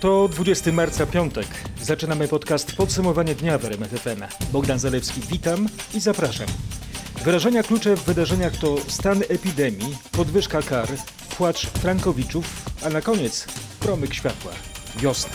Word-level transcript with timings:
To 0.00 0.28
20 0.28 0.72
marca, 0.72 1.06
piątek. 1.06 1.46
Zaczynamy 1.80 2.28
podcast 2.28 2.76
Podsumowanie 2.76 3.34
dnia 3.34 3.58
w 3.58 3.64
RMF 3.64 3.90
FM. 3.90 4.22
Bogdan 4.52 4.78
Zalewski, 4.78 5.20
witam 5.30 5.68
i 5.94 6.00
zapraszam. 6.00 6.46
Wyrażenia 7.24 7.62
klucze 7.62 7.96
w 7.96 8.04
wydarzeniach 8.04 8.56
to 8.56 8.76
stan 8.88 9.22
epidemii, 9.28 9.96
podwyżka 10.12 10.62
kar, 10.62 10.88
płacz 11.36 11.66
Frankowiczów, 11.66 12.44
a 12.84 12.90
na 12.90 13.00
koniec 13.00 13.46
promyk 13.80 14.14
światła. 14.14 14.52
Wiosna. 14.96 15.32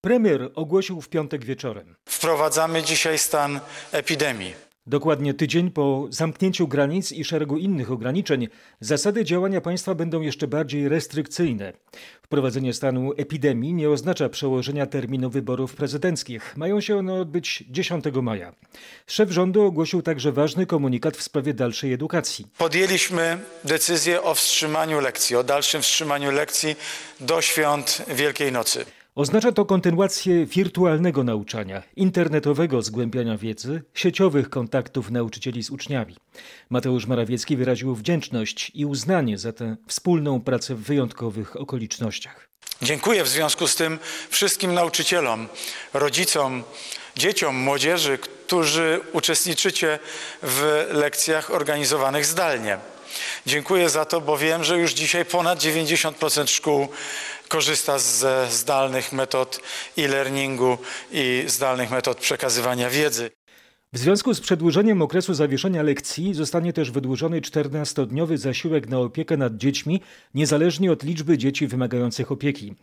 Premier 0.00 0.50
ogłosił 0.54 1.00
w 1.00 1.08
piątek 1.08 1.44
wieczorem. 1.44 1.96
Wprowadzamy 2.08 2.82
dzisiaj 2.82 3.18
stan 3.18 3.60
epidemii. 3.92 4.65
Dokładnie 4.88 5.34
tydzień 5.34 5.70
po 5.70 6.06
zamknięciu 6.10 6.68
granic 6.68 7.12
i 7.12 7.24
szeregu 7.24 7.56
innych 7.56 7.92
ograniczeń, 7.92 8.48
zasady 8.80 9.24
działania 9.24 9.60
państwa 9.60 9.94
będą 9.94 10.20
jeszcze 10.20 10.48
bardziej 10.48 10.88
restrykcyjne. 10.88 11.72
Wprowadzenie 12.22 12.74
stanu 12.74 13.12
epidemii 13.16 13.74
nie 13.74 13.90
oznacza 13.90 14.28
przełożenia 14.28 14.86
terminu 14.86 15.30
wyborów 15.30 15.74
prezydenckich. 15.74 16.56
Mają 16.56 16.80
się 16.80 16.96
one 16.96 17.14
odbyć 17.14 17.64
10 17.70 18.04
maja. 18.22 18.52
Szef 19.06 19.30
rządu 19.30 19.62
ogłosił 19.62 20.02
także 20.02 20.32
ważny 20.32 20.66
komunikat 20.66 21.16
w 21.16 21.22
sprawie 21.22 21.54
dalszej 21.54 21.92
edukacji. 21.92 22.46
Podjęliśmy 22.58 23.38
decyzję 23.64 24.22
o 24.22 24.34
wstrzymaniu 24.34 25.00
lekcji, 25.00 25.36
o 25.36 25.44
dalszym 25.44 25.82
wstrzymaniu 25.82 26.30
lekcji 26.30 26.76
do 27.20 27.42
świąt 27.42 28.02
Wielkiej 28.08 28.52
Nocy. 28.52 28.84
Oznacza 29.16 29.52
to 29.52 29.64
kontynuację 29.64 30.46
wirtualnego 30.46 31.24
nauczania, 31.24 31.82
internetowego 31.96 32.82
zgłębiania 32.82 33.38
wiedzy, 33.38 33.82
sieciowych 33.94 34.50
kontaktów 34.50 35.10
nauczycieli 35.10 35.62
z 35.62 35.70
uczniami. 35.70 36.16
Mateusz 36.70 37.06
Morawiecki 37.06 37.56
wyraził 37.56 37.94
wdzięczność 37.94 38.72
i 38.74 38.86
uznanie 38.86 39.38
za 39.38 39.52
tę 39.52 39.76
wspólną 39.86 40.40
pracę 40.40 40.74
w 40.74 40.82
wyjątkowych 40.82 41.56
okolicznościach. 41.56 42.48
Dziękuję 42.82 43.24
w 43.24 43.28
związku 43.28 43.68
z 43.68 43.74
tym 43.76 43.98
wszystkim 44.30 44.74
nauczycielom, 44.74 45.48
rodzicom, 45.94 46.62
dzieciom, 47.16 47.56
młodzieży, 47.56 48.18
którzy 48.18 49.00
uczestniczycie 49.12 49.98
w 50.42 50.86
lekcjach 50.92 51.50
organizowanych 51.50 52.26
zdalnie. 52.26 52.78
Dziękuję 53.46 53.90
za 53.90 54.04
to, 54.04 54.20
bo 54.20 54.38
wiem, 54.38 54.64
że 54.64 54.78
już 54.78 54.92
dzisiaj 54.92 55.24
ponad 55.24 55.58
90% 55.58 56.46
szkół 56.46 56.88
korzysta 57.48 57.98
ze 57.98 58.46
zdalnych 58.50 59.12
metod 59.12 59.60
e-learningu 59.98 60.78
i 61.12 61.44
zdalnych 61.46 61.90
metod 61.90 62.18
przekazywania 62.18 62.90
wiedzy. 62.90 63.30
W 63.92 63.98
związku 63.98 64.34
z 64.34 64.40
przedłużeniem 64.40 65.02
okresu 65.02 65.34
zawieszenia 65.34 65.82
lekcji 65.82 66.34
zostanie 66.34 66.72
też 66.72 66.90
wydłużony 66.90 67.40
14-dniowy 67.40 68.36
zasiłek 68.36 68.88
na 68.88 68.98
opiekę 68.98 69.36
nad 69.36 69.56
dziećmi, 69.56 70.00
niezależnie 70.34 70.92
od 70.92 71.02
liczby 71.02 71.38
dzieci 71.38 71.66
wymagających 71.66 72.32
opieki. 72.32 72.74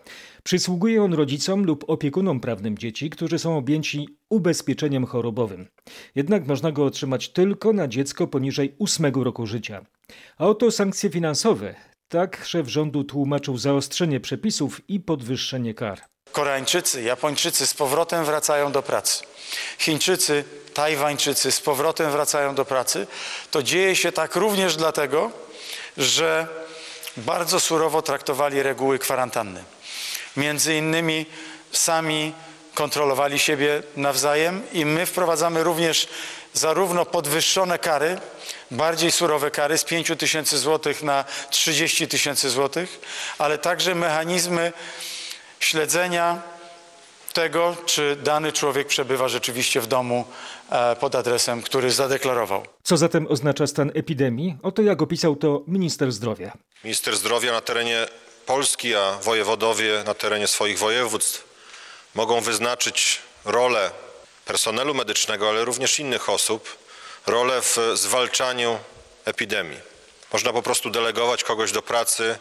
Przysługuje 0.44 1.03
on 1.03 1.14
rodzicom 1.14 1.66
lub 1.66 1.84
opiekunom 1.88 2.39
prawnym 2.39 2.78
dzieci, 2.78 3.09
którzy 3.09 3.39
są 3.39 3.58
objęci 3.58 4.08
ubezpieczeniem 4.30 5.06
chorobowym. 5.06 5.67
Jednak 6.16 6.47
można 6.47 6.72
go 6.72 6.86
otrzymać 6.86 7.30
tylko 7.30 7.73
na 7.73 7.88
dziecko 7.88 8.28
poniżej 8.28 8.75
8 8.80 9.14
roku 9.16 9.45
życia. 9.45 9.86
A 10.38 10.45
oto 10.45 10.72
sankcje 10.72 11.09
finansowe. 11.09 11.93
Tak 12.09 12.46
szef 12.46 12.68
rządu 12.68 13.04
tłumaczył 13.04 13.58
zaostrzenie 13.58 14.20
przepisów 14.20 14.82
i 14.88 15.00
podwyższenie 15.00 15.73
kar. 15.73 16.02
Koreańczycy, 16.32 17.02
Japończycy 17.04 17.68
z 17.68 17.73
powrotem 17.73 18.26
wracają 18.26 18.72
do 18.72 18.84
pracy. 18.84 19.23
Chińczycy, 19.80 20.44
Tajwańczycy 20.74 21.52
z 21.52 21.62
powrotem 21.62 22.12
wracają 22.12 22.56
do 22.56 22.66
pracy. 22.66 23.08
To 23.52 23.64
dzieje 23.64 23.96
się 23.96 24.12
tak 24.12 24.36
również 24.36 24.76
dlatego, 24.76 25.31
że 25.98 26.48
bardzo 27.18 27.59
surowo 27.59 28.02
traktowali 28.02 28.64
reguły 28.64 29.00
kwarantanny. 29.00 29.64
Między 30.38 30.76
innymi 30.76 31.26
sami 31.72 32.34
kontrolowali 32.74 33.40
siebie 33.40 33.84
nawzajem 33.98 34.62
i 34.74 34.86
my 34.86 35.06
wprowadzamy 35.06 35.64
również 35.64 36.08
zarówno 36.53 37.06
podwyższone 37.06 37.80
kary, 37.80 38.18
bardziej 38.73 39.11
surowe 39.11 39.51
kary 39.51 39.78
z 39.78 39.84
5 39.84 40.11
tysięcy 40.17 40.57
złotych 40.57 41.03
na 41.03 41.25
30 41.50 42.07
tysięcy 42.07 42.50
złotych, 42.50 43.00
ale 43.38 43.57
także 43.57 43.95
mechanizmy 43.95 44.73
śledzenia 45.59 46.41
tego, 47.34 47.75
czy 47.85 48.16
dany 48.23 48.51
człowiek 48.51 48.88
przebywa 48.88 49.28
rzeczywiście 49.28 49.81
w 49.81 49.88
domu 49.88 50.25
e, 50.69 50.95
pod 50.95 51.16
adresem, 51.16 51.61
który 51.61 51.91
zadeklarował. 51.91 52.66
Co 52.84 52.97
zatem 52.97 53.28
oznacza 53.28 53.67
stan 53.67 53.91
epidemii? 53.95 54.57
Oto 54.63 54.81
jak 54.81 55.01
opisał 55.01 55.35
to 55.35 55.63
minister 55.67 56.11
zdrowia. 56.11 56.51
Minister 56.84 57.17
zdrowia 57.17 57.51
na 57.51 57.61
terenie 57.61 58.05
Polski, 58.45 58.95
a 58.95 59.17
wojewodowie 59.22 60.03
na 60.05 60.13
terenie 60.13 60.47
swoich 60.47 60.79
województw 60.79 61.44
mogą 62.16 62.41
wyznaczyć 62.41 63.19
rolę 63.45 63.91
personelu 64.45 64.94
medycznego, 64.94 65.50
ale 65.50 65.66
również 65.66 66.00
innych 66.00 66.29
osób, 66.29 66.78
rolę 67.28 67.61
w 67.61 67.78
zwalczaniu 67.94 68.79
epidemii. 69.25 69.79
Można 70.34 70.53
po 70.53 70.61
prostu 70.61 70.89
delegować 70.89 71.44
kogoś 71.44 71.72
do 71.72 71.81
pracy 71.81 72.35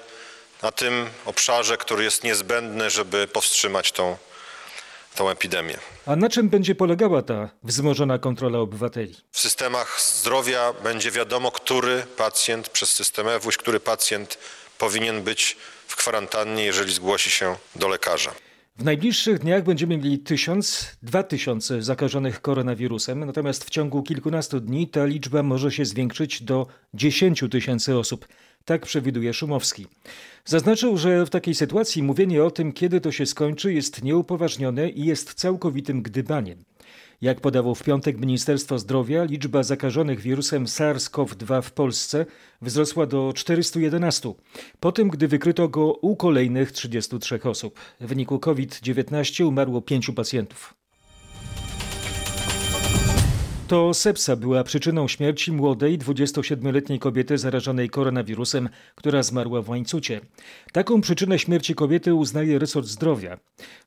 na 0.62 0.72
tym 0.72 1.10
obszarze, 1.25 1.76
który 1.76 2.04
jest 2.04 2.25
niezbędny, 2.25 2.91
żeby 2.91 3.28
powstrzymać 3.28 3.93
tą, 3.93 4.16
tą 5.15 5.31
epidemię. 5.31 5.78
A 6.06 6.16
na 6.16 6.28
czym 6.28 6.48
będzie 6.48 6.75
polegała 6.75 7.22
ta 7.22 7.48
wzmożona 7.62 8.19
kontrola 8.19 8.59
obywateli? 8.59 9.16
W 9.32 9.41
systemach 9.41 10.00
zdrowia 10.00 10.72
będzie 10.72 11.10
wiadomo, 11.10 11.50
który 11.50 12.06
pacjent 12.16 12.69
przez 12.69 12.91
system 12.91 13.28
EWUŚ, 13.28 13.56
który 13.56 13.81
pacjent 13.81 14.38
powinien 14.78 15.22
być 15.22 15.56
w 15.87 15.97
kwarantannie, 15.97 16.64
jeżeli 16.64 16.93
zgłosi 16.93 17.31
się 17.31 17.56
do 17.76 17.88
lekarza. 17.88 18.34
W 18.82 18.84
najbliższych 18.84 19.38
dniach 19.38 19.65
będziemy 19.65 19.98
mieli 19.98 20.19
1000-2000 20.19 21.81
zakażonych 21.82 22.41
koronawirusem, 22.41 23.25
natomiast 23.25 23.65
w 23.65 23.70
ciągu 23.70 24.03
kilkunastu 24.03 24.60
dni 24.60 24.88
ta 24.88 25.04
liczba 25.04 25.43
może 25.43 25.72
się 25.72 25.84
zwiększyć 25.84 26.43
do 26.43 26.66
10 26.94 27.44
tysięcy 27.50 27.98
osób. 27.98 28.28
Tak 28.65 28.87
przewiduje 28.87 29.34
Szumowski. 29.34 29.87
Zaznaczył, 30.44 30.98
że 30.98 31.26
w 31.26 31.31
takiej 31.31 31.54
sytuacji 31.54 32.03
mówienie 32.03 32.44
o 32.44 32.50
tym, 32.50 32.72
kiedy 32.72 33.00
to 33.00 33.12
się 33.12 33.26
skończy, 33.26 33.72
jest 33.72 34.03
nieupoważnione 34.04 34.88
i 34.88 35.04
jest 35.04 35.34
całkowitym 35.34 36.03
gdybaniem. 36.03 36.64
Jak 37.22 37.41
podało 37.41 37.75
w 37.75 37.83
piątek 37.83 38.21
Ministerstwo 38.21 38.78
Zdrowia, 38.78 39.25
liczba 39.25 39.62
zakażonych 39.62 40.21
wirusem 40.21 40.65
SARS-CoV-2 40.65 41.62
w 41.62 41.72
Polsce 41.72 42.27
wzrosła 42.62 43.06
do 43.06 43.33
411, 43.33 44.34
po 44.81 44.93
tym 44.93 45.09
gdy 45.09 45.28
wykryto 45.28 45.69
go 45.69 45.93
u 45.93 46.16
kolejnych 46.16 46.72
33 46.72 47.43
osób. 47.43 47.78
W 48.00 48.06
wyniku 48.06 48.38
COVID-19 48.38 49.44
umarło 49.44 49.82
pięciu 49.82 50.12
pacjentów. 50.12 50.81
To 53.72 53.94
sepsa 53.94 54.37
była 54.37 54.65
przyczyną 54.65 55.09
śmierci 55.09 55.53
młodej 55.53 55.99
27-letniej 55.99 56.99
kobiety 56.99 57.38
zarażonej 57.38 57.91
koronawirusem, 57.91 58.69
która 58.94 59.22
zmarła 59.22 59.62
w 59.62 59.69
łańcucie. 59.69 60.21
Taką 60.72 61.00
przyczynę 61.00 61.38
śmierci 61.38 61.75
kobiety 61.75 62.15
uznaje 62.15 62.59
resort 62.59 62.87
zdrowia. 62.87 63.38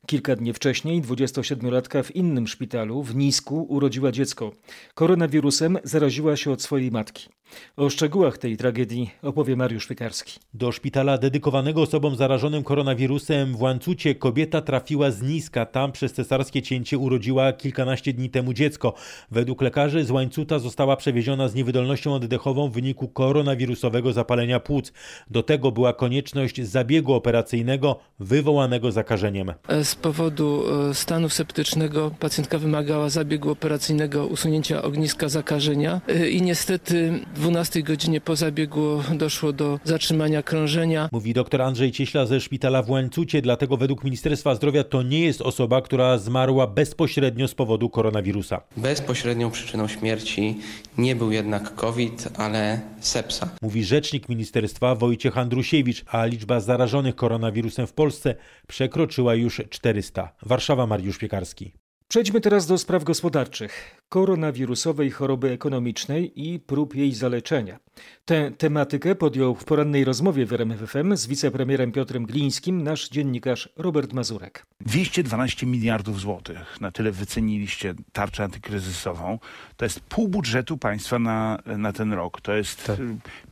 Kilka 0.07 0.35
dni 0.35 0.53
wcześniej 0.53 1.01
27-latka 1.01 2.03
w 2.03 2.15
innym 2.15 2.47
szpitalu 2.47 3.03
w 3.03 3.15
Nisku 3.15 3.63
urodziła 3.69 4.11
dziecko. 4.11 4.51
Koronawirusem 4.93 5.77
zaraziła 5.83 6.35
się 6.35 6.51
od 6.51 6.61
swojej 6.61 6.91
matki. 6.91 7.29
O 7.77 7.89
szczegółach 7.89 8.37
tej 8.37 8.57
tragedii 8.57 9.11
opowie 9.21 9.55
Mariusz 9.55 9.87
Piekarski. 9.87 10.39
Do 10.53 10.71
szpitala 10.71 11.17
dedykowanego 11.17 11.81
osobom 11.81 12.15
zarażonym 12.15 12.63
koronawirusem 12.63 13.55
w 13.55 13.61
Łańcucie 13.61 14.15
kobieta 14.15 14.61
trafiła 14.61 15.11
z 15.11 15.21
niska. 15.21 15.65
Tam 15.65 15.91
przez 15.91 16.13
cesarskie 16.13 16.61
cięcie 16.61 16.97
urodziła 16.97 17.53
kilkanaście 17.53 18.13
dni 18.13 18.29
temu 18.29 18.53
dziecko. 18.53 18.93
Według 19.31 19.61
lekarzy 19.61 20.05
z 20.05 20.11
Łańcuta 20.11 20.59
została 20.59 20.97
przewieziona 20.97 21.47
z 21.47 21.55
niewydolnością 21.55 22.13
oddechową 22.13 22.69
w 22.69 22.73
wyniku 22.73 23.07
koronawirusowego 23.07 24.13
zapalenia 24.13 24.59
płuc. 24.59 24.93
Do 25.29 25.43
tego 25.43 25.71
była 25.71 25.93
konieczność 25.93 26.61
zabiegu 26.61 27.13
operacyjnego 27.13 27.99
wywołanego 28.19 28.91
zakażeniem. 28.91 29.53
Z 29.83 29.95
powodu 29.95 30.63
e, 30.89 30.93
stanu 30.93 31.29
septycznego 31.29 32.11
pacjentka 32.19 32.57
wymagała 32.57 33.09
zabiegu 33.09 33.51
operacyjnego 33.51 34.27
usunięcia 34.27 34.83
ogniska 34.83 35.29
zakażenia 35.29 36.01
e, 36.07 36.29
i 36.29 36.41
niestety 36.41 37.19
12 37.35 37.83
godzinie 37.83 38.21
po 38.21 38.35
zabiegu 38.35 39.03
doszło 39.13 39.53
do 39.53 39.79
zatrzymania 39.83 40.43
krążenia. 40.43 41.09
Mówi 41.11 41.33
dr 41.33 41.61
Andrzej 41.61 41.91
Cieśla 41.91 42.25
ze 42.25 42.41
szpitala 42.41 42.81
w 42.81 42.89
Łańcucie, 42.89 43.41
dlatego 43.41 43.77
według 43.77 44.03
Ministerstwa 44.03 44.55
Zdrowia 44.55 44.83
to 44.83 45.03
nie 45.03 45.19
jest 45.19 45.41
osoba, 45.41 45.81
która 45.81 46.17
zmarła 46.17 46.67
bezpośrednio 46.67 47.47
z 47.47 47.55
powodu 47.55 47.89
koronawirusa. 47.89 48.61
Bezpośrednią 48.77 49.51
przyczyną 49.51 49.87
śmierci 49.87 50.57
nie 50.97 51.15
był 51.15 51.31
jednak 51.31 51.75
COVID, 51.75 52.27
ale 52.37 52.81
sepsa. 52.99 53.49
Mówi 53.61 53.83
rzecznik 53.83 54.29
ministerstwa 54.29 54.95
Wojciech 54.95 55.37
Andrusiewicz, 55.37 56.03
a 56.07 56.25
liczba 56.25 56.59
zarażonych 56.59 57.15
koronawirusem 57.15 57.87
w 57.87 57.93
Polsce 57.93 58.35
przekroczyła 58.67 59.35
już 59.35 59.61
400. 59.69 60.31
Warszawa 60.41 60.87
Mariusz 60.87 61.17
Piekarski. 61.17 61.71
Przejdźmy 62.07 62.41
teraz 62.41 62.67
do 62.67 62.77
spraw 62.77 63.03
gospodarczych. 63.03 63.97
Koronawirusowej 64.09 65.11
choroby 65.11 65.51
ekonomicznej 65.51 66.49
i 66.49 66.59
prób 66.59 66.95
jej 66.95 67.13
zaleczenia. 67.13 67.79
Tę 68.25 68.51
tematykę 68.57 69.15
podjął 69.15 69.55
w 69.55 69.65
porannej 69.65 70.03
rozmowie 70.05 70.45
w 70.45 70.53
RMFFM 70.53 71.17
z 71.17 71.27
wicepremierem 71.27 71.91
Piotrem 71.91 72.25
Glińskim 72.25 72.83
nasz 72.83 73.09
dziennikarz 73.09 73.69
Robert 73.77 74.13
Mazurek. 74.13 74.65
212 74.81 75.65
miliardów 75.65 76.19
złotych, 76.19 76.81
na 76.81 76.91
tyle 76.91 77.11
wyceniliście 77.11 77.93
tarczę 78.11 78.43
antykryzysową. 78.43 79.39
To 79.77 79.85
jest 79.85 79.99
pół 79.99 80.27
budżetu 80.27 80.77
państwa 80.77 81.19
na, 81.19 81.59
na 81.77 81.93
ten 81.93 82.13
rok. 82.13 82.41
To 82.41 82.53
jest 82.53 82.85
tak. 82.85 82.99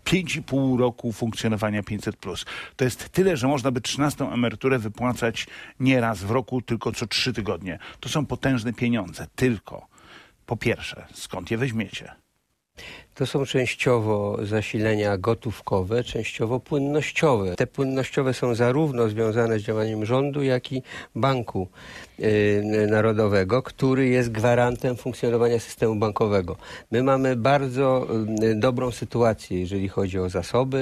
5,5 0.05 0.79
roku 0.79 1.11
funkcjonowania 1.11 1.81
500+. 1.81 2.45
To 2.75 2.85
jest 2.85 3.09
tyle, 3.09 3.37
że 3.37 3.47
można 3.47 3.71
by 3.71 3.81
13 3.81 4.25
emeryturę 4.25 4.79
wypłacać 4.79 5.47
nie 5.79 6.01
raz 6.01 6.23
w 6.23 6.31
roku, 6.31 6.61
tylko 6.61 6.91
co 6.91 7.07
trzy 7.07 7.33
tygodnie. 7.33 7.79
To 7.99 8.09
są 8.09 8.25
potężne 8.25 8.73
pieniądze. 8.73 9.27
Tylko, 9.35 9.87
po 10.53 10.57
pierwsze, 10.57 11.05
skąd 11.13 11.51
je 11.51 11.57
weźmiecie? 11.57 12.15
To 13.15 13.25
są 13.25 13.45
częściowo 13.45 14.37
zasilenia 14.45 15.17
gotówkowe, 15.17 16.03
częściowo 16.03 16.59
płynnościowe. 16.59 17.55
Te 17.55 17.67
płynnościowe 17.67 18.33
są 18.33 18.55
zarówno 18.55 19.09
związane 19.09 19.59
z 19.59 19.63
działaniem 19.63 20.05
rządu, 20.05 20.43
jak 20.43 20.71
i 20.71 20.81
Banku 21.15 21.67
y, 22.19 22.87
Narodowego, 22.89 23.63
który 23.63 24.07
jest 24.07 24.31
gwarantem 24.31 24.95
funkcjonowania 24.95 25.59
systemu 25.59 25.95
bankowego. 25.95 26.55
My 26.91 27.03
mamy 27.03 27.35
bardzo 27.35 28.07
y, 28.43 28.55
dobrą 28.55 28.91
sytuację, 28.91 29.59
jeżeli 29.59 29.89
chodzi 29.89 30.19
o 30.19 30.29
zasoby 30.29 30.77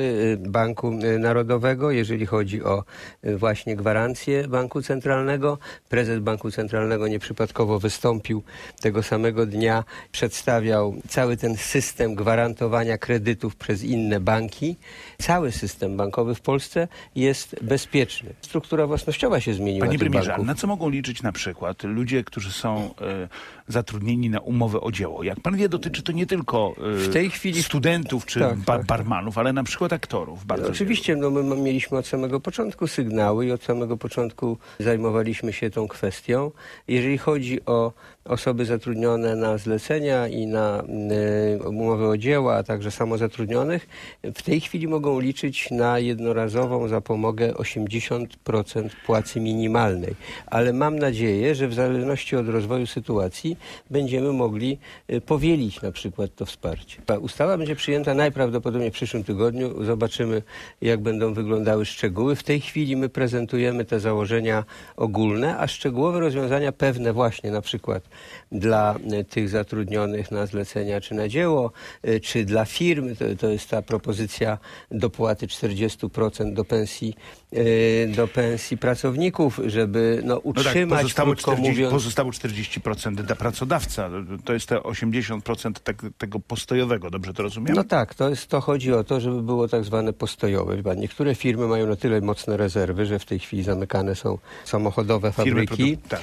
y, 0.45 0.49
Banku 0.49 0.91
Narodowego, 1.19 1.91
jeżeli 1.91 2.25
chodzi 2.25 2.63
o 2.63 2.83
właśnie 3.23 3.75
gwarancję 3.75 4.47
Banku 4.47 4.81
Centralnego. 4.81 5.57
Prezes 5.89 6.19
Banku 6.19 6.51
Centralnego 6.51 7.07
nieprzypadkowo 7.07 7.79
wystąpił 7.79 8.43
tego 8.81 9.03
samego 9.03 9.45
dnia, 9.45 9.83
przedstawiał 10.11 10.95
cały 11.09 11.37
ten 11.37 11.57
system 11.57 12.15
gwarantowania 12.21 12.97
kredytów 12.97 13.55
przez 13.55 13.83
inne 13.83 14.19
banki. 14.19 14.75
Cały 15.17 15.51
system 15.51 15.97
bankowy 15.97 16.35
w 16.35 16.41
Polsce 16.41 16.87
jest 17.15 17.55
bezpieczny. 17.61 18.33
Struktura 18.41 18.87
własnościowa 18.87 19.39
się 19.39 19.53
zmieniła. 19.53 19.85
Panie 19.85 19.99
premierze, 19.99 20.37
na 20.43 20.55
co 20.55 20.67
mogą 20.67 20.89
liczyć 20.89 21.23
na 21.23 21.31
przykład 21.31 21.83
ludzie, 21.83 22.23
którzy 22.23 22.51
są 22.51 22.93
e, 23.01 23.27
zatrudnieni 23.67 24.29
na 24.29 24.39
umowę 24.39 24.81
o 24.81 24.91
dzieło? 24.91 25.23
Jak 25.23 25.39
pan 25.39 25.57
wie, 25.57 25.69
dotyczy 25.69 26.03
to 26.03 26.11
nie 26.11 26.25
tylko 26.25 26.75
e, 26.77 26.95
w 26.95 27.13
tej 27.13 27.29
chwili 27.29 27.63
studentów 27.63 28.25
czy 28.25 28.39
tak, 28.39 28.57
bar 28.57 28.77
tak. 28.77 28.87
barmanów, 28.87 29.37
ale 29.37 29.53
na 29.53 29.63
przykład 29.63 29.93
aktorów. 29.93 30.45
Bardzo 30.45 30.69
oczywiście, 30.69 31.15
no 31.15 31.29
my 31.29 31.55
mieliśmy 31.55 31.97
od 31.97 32.07
samego 32.07 32.39
początku 32.39 32.87
sygnały 32.87 33.45
i 33.45 33.51
od 33.51 33.63
samego 33.63 33.97
początku 33.97 34.57
zajmowaliśmy 34.79 35.53
się 35.53 35.69
tą 35.69 35.87
kwestią. 35.87 36.51
Jeżeli 36.87 37.17
chodzi 37.17 37.65
o 37.65 37.93
osoby 38.25 38.65
zatrudnione 38.65 39.35
na 39.35 39.57
zlecenia 39.57 40.27
i 40.27 40.47
na 40.47 40.83
y, 41.63 41.67
umowy 41.67 42.07
o 42.07 42.17
dzieła, 42.17 42.55
a 42.55 42.63
także 42.63 42.91
samozatrudnionych, 42.91 43.87
w 44.23 44.41
tej 44.41 44.61
chwili 44.61 44.87
mogą 44.87 45.19
liczyć 45.19 45.71
na 45.71 45.99
jednorazową 45.99 46.87
zapomogę 46.87 47.53
80% 47.53 48.89
płacy 49.05 49.39
minimalnej. 49.39 50.15
Ale 50.47 50.73
mam 50.73 50.99
nadzieję, 50.99 51.55
że 51.55 51.67
w 51.67 51.73
zależności 51.73 52.35
od 52.35 52.49
rozwoju 52.49 52.87
sytuacji 52.87 53.57
będziemy 53.89 54.33
mogli 54.33 54.77
y, 55.11 55.21
powielić 55.21 55.81
na 55.81 55.91
przykład 55.91 56.35
to 56.35 56.45
wsparcie. 56.45 57.01
Ta 57.05 57.17
ustawa 57.17 57.57
będzie 57.57 57.75
przyjęta 57.75 58.13
najprawdopodobniej 58.13 58.91
w 58.91 58.93
przyszłym 58.93 59.23
tygodniu. 59.23 59.83
Zobaczymy, 59.83 60.41
jak 60.81 61.01
będą 61.01 61.33
wyglądały 61.33 61.85
szczegóły. 61.85 62.35
W 62.35 62.43
tej 62.43 62.61
chwili 62.61 62.95
my 62.95 63.09
prezentujemy 63.09 63.85
te 63.85 63.99
założenia 63.99 64.63
ogólne, 64.97 65.57
a 65.57 65.67
szczegółowe 65.67 66.19
rozwiązania 66.19 66.71
pewne 66.71 67.13
właśnie 67.13 67.51
na 67.51 67.61
przykład 67.61 68.10
dla 68.51 68.95
y, 69.19 69.23
tych 69.23 69.49
zatrudnionych 69.49 70.31
na 70.31 70.45
zlecenia 70.45 71.01
czy 71.01 71.15
na 71.15 71.27
dzieło, 71.27 71.71
y, 72.07 72.19
czy 72.19 72.45
dla 72.45 72.65
firm. 72.65 73.15
To, 73.15 73.25
to 73.39 73.49
jest 73.49 73.69
ta 73.69 73.81
propozycja 73.81 74.57
dopłaty 74.91 75.47
40% 75.47 76.53
do 76.53 76.65
pensji, 76.65 77.15
y, 77.53 78.11
do 78.15 78.27
pensji 78.27 78.77
pracowników, 78.77 79.59
żeby 79.65 80.21
no, 80.25 80.37
utrzymać, 80.37 81.03
no 81.03 81.09
tak, 81.09 81.25
pozostało, 81.25 81.35
40, 81.35 81.69
mówiąc... 81.69 81.93
pozostało 81.93 82.31
40% 82.31 83.13
dla 83.15 83.35
pracodawca. 83.35 84.09
To 84.45 84.53
jest 84.53 84.69
te 84.69 84.75
80% 84.75 85.73
te, 85.73 85.93
tego 86.17 86.39
postojowego, 86.39 87.09
dobrze 87.09 87.33
to 87.33 87.43
rozumiem? 87.43 87.75
No 87.75 87.83
tak, 87.83 88.15
to, 88.15 88.29
jest, 88.29 88.47
to 88.47 88.61
chodzi 88.61 88.93
o 88.93 89.03
to, 89.03 89.19
żeby 89.19 89.41
było 89.43 89.67
tak 89.67 89.83
zwane 89.83 90.13
postojowe. 90.13 90.95
Niektóre 90.95 91.35
firmy 91.35 91.67
mają 91.67 91.87
na 91.87 91.95
tyle 91.95 92.21
mocne 92.21 92.57
rezerwy, 92.57 93.05
że 93.05 93.19
w 93.19 93.25
tej 93.25 93.39
chwili 93.39 93.63
zamykane 93.63 94.15
są 94.15 94.37
samochodowe 94.65 95.31
fabryki 95.31 95.97
tak. 95.97 96.21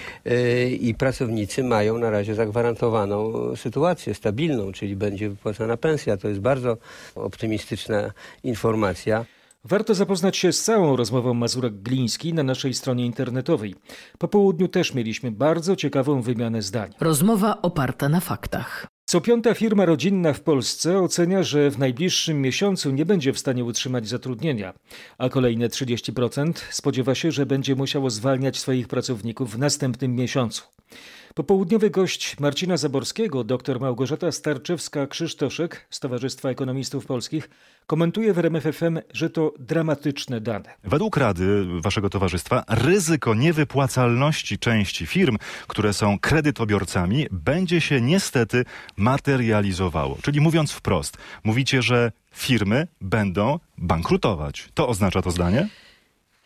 i 0.80 0.94
pracownicy 0.94 1.64
mają 1.64 1.77
mają 1.78 1.98
na 1.98 2.10
razie 2.10 2.34
zagwarantowaną 2.34 3.32
sytuację 3.56 4.14
stabilną, 4.14 4.72
czyli 4.72 4.96
będzie 4.96 5.30
wypłacana 5.30 5.76
pensja. 5.76 6.16
To 6.16 6.28
jest 6.28 6.40
bardzo 6.40 6.76
optymistyczna 7.14 8.10
informacja. 8.44 9.24
Warto 9.64 9.94
zapoznać 9.94 10.36
się 10.36 10.52
z 10.52 10.62
całą 10.62 10.96
rozmową 10.96 11.34
Mazurek-Gliński 11.34 12.34
na 12.34 12.42
naszej 12.42 12.74
stronie 12.74 13.06
internetowej. 13.06 13.74
Po 14.18 14.28
południu 14.28 14.68
też 14.68 14.94
mieliśmy 14.94 15.30
bardzo 15.30 15.76
ciekawą 15.76 16.22
wymianę 16.22 16.62
zdań. 16.62 16.90
Rozmowa 17.00 17.62
oparta 17.62 18.08
na 18.08 18.20
faktach. 18.20 18.86
Co 19.04 19.20
piąta 19.20 19.54
firma 19.54 19.84
rodzinna 19.84 20.32
w 20.32 20.40
Polsce 20.40 20.98
ocenia, 20.98 21.42
że 21.42 21.70
w 21.70 21.78
najbliższym 21.78 22.40
miesiącu 22.40 22.90
nie 22.90 23.06
będzie 23.06 23.32
w 23.32 23.38
stanie 23.38 23.64
utrzymać 23.64 24.08
zatrudnienia, 24.08 24.74
a 25.18 25.28
kolejne 25.28 25.68
30% 25.68 26.52
spodziewa 26.70 27.14
się, 27.14 27.32
że 27.32 27.46
będzie 27.46 27.74
musiało 27.74 28.10
zwalniać 28.10 28.58
swoich 28.58 28.88
pracowników 28.88 29.52
w 29.52 29.58
następnym 29.58 30.14
miesiącu. 30.14 30.62
Popołudniowy 31.38 31.90
gość 31.90 32.40
Marcina 32.40 32.76
Zaborskiego, 32.76 33.44
dr 33.44 33.80
Małgorzata 33.80 34.26
Starczewska-Krzysztoszek 34.26 35.76
z 35.90 36.00
Towarzystwa 36.00 36.48
Ekonomistów 36.48 37.06
Polskich, 37.06 37.50
komentuje 37.86 38.32
w 38.32 38.38
RMFFM, 38.38 38.98
że 39.12 39.30
to 39.30 39.54
dramatyczne 39.58 40.40
dane. 40.40 40.74
Według 40.84 41.16
Rady 41.16 41.66
Waszego 41.80 42.10
Towarzystwa 42.10 42.64
ryzyko 42.68 43.34
niewypłacalności 43.34 44.58
części 44.58 45.06
firm, 45.06 45.38
które 45.66 45.92
są 45.92 46.18
kredytobiorcami, 46.18 47.26
będzie 47.30 47.80
się 47.80 48.00
niestety 48.00 48.64
materializowało. 48.96 50.18
Czyli 50.22 50.40
mówiąc 50.40 50.72
wprost, 50.72 51.16
mówicie, 51.44 51.82
że 51.82 52.12
firmy 52.32 52.86
będą 53.00 53.58
bankrutować. 53.78 54.68
To 54.74 54.88
oznacza 54.88 55.22
to 55.22 55.30
zdanie? 55.30 55.68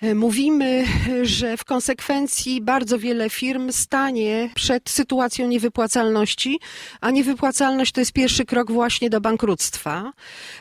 E, 0.02 0.14
mówimy, 0.14 0.84
że 1.22 1.56
w 1.56 1.64
konsekwencji 1.64 2.60
bardzo 2.60 2.98
wiele 2.98 3.30
firm 3.30 3.72
stanie 3.72 4.50
przed 4.54 4.90
sytuacją 4.90 5.48
niewypłacalności, 5.48 6.58
a 7.00 7.10
niewypłacalność 7.10 7.92
to 7.92 8.00
jest 8.00 8.12
pierwszy 8.12 8.44
krok 8.44 8.72
właśnie 8.72 9.10
do 9.10 9.20
bankructwa. 9.20 10.12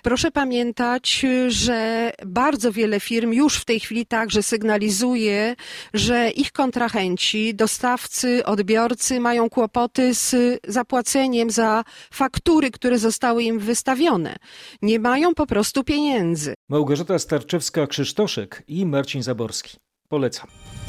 Proszę 0.04 0.32
pamiętać, 0.32 1.26
że 1.48 2.12
bardzo 2.26 2.72
wiele 2.72 3.00
firm 3.00 3.32
już 3.32 3.58
w 3.58 3.66
tej 3.66 3.80
chwili 3.80 4.06
także 4.06 4.44
sygnalizuje, 4.44 5.56
że 5.94 6.30
ich 6.30 6.52
kontrahenci, 6.52 7.56
dostawcy, 7.56 8.46
odbiorcy 8.46 9.20
mają 9.20 9.50
kłopoty 9.50 10.14
z 10.14 10.60
zapłaceniem 10.68 11.52
za 11.52 11.84
faktury, 12.12 12.72
które 12.72 13.00
zostały 13.00 13.44
im 13.44 13.60
wystawione. 13.60 14.36
Nie 14.82 15.00
mają 15.00 15.34
po 15.34 15.46
prostu 15.46 15.84
pieniędzy. 15.84 16.54
Małgorzata 16.70 17.16
Starczewska-Krzysztoszek 17.16 18.48
i 18.68 18.86
Marcin 18.86 19.24
Zaborski. 19.32 19.78
Polecam. 20.10 20.81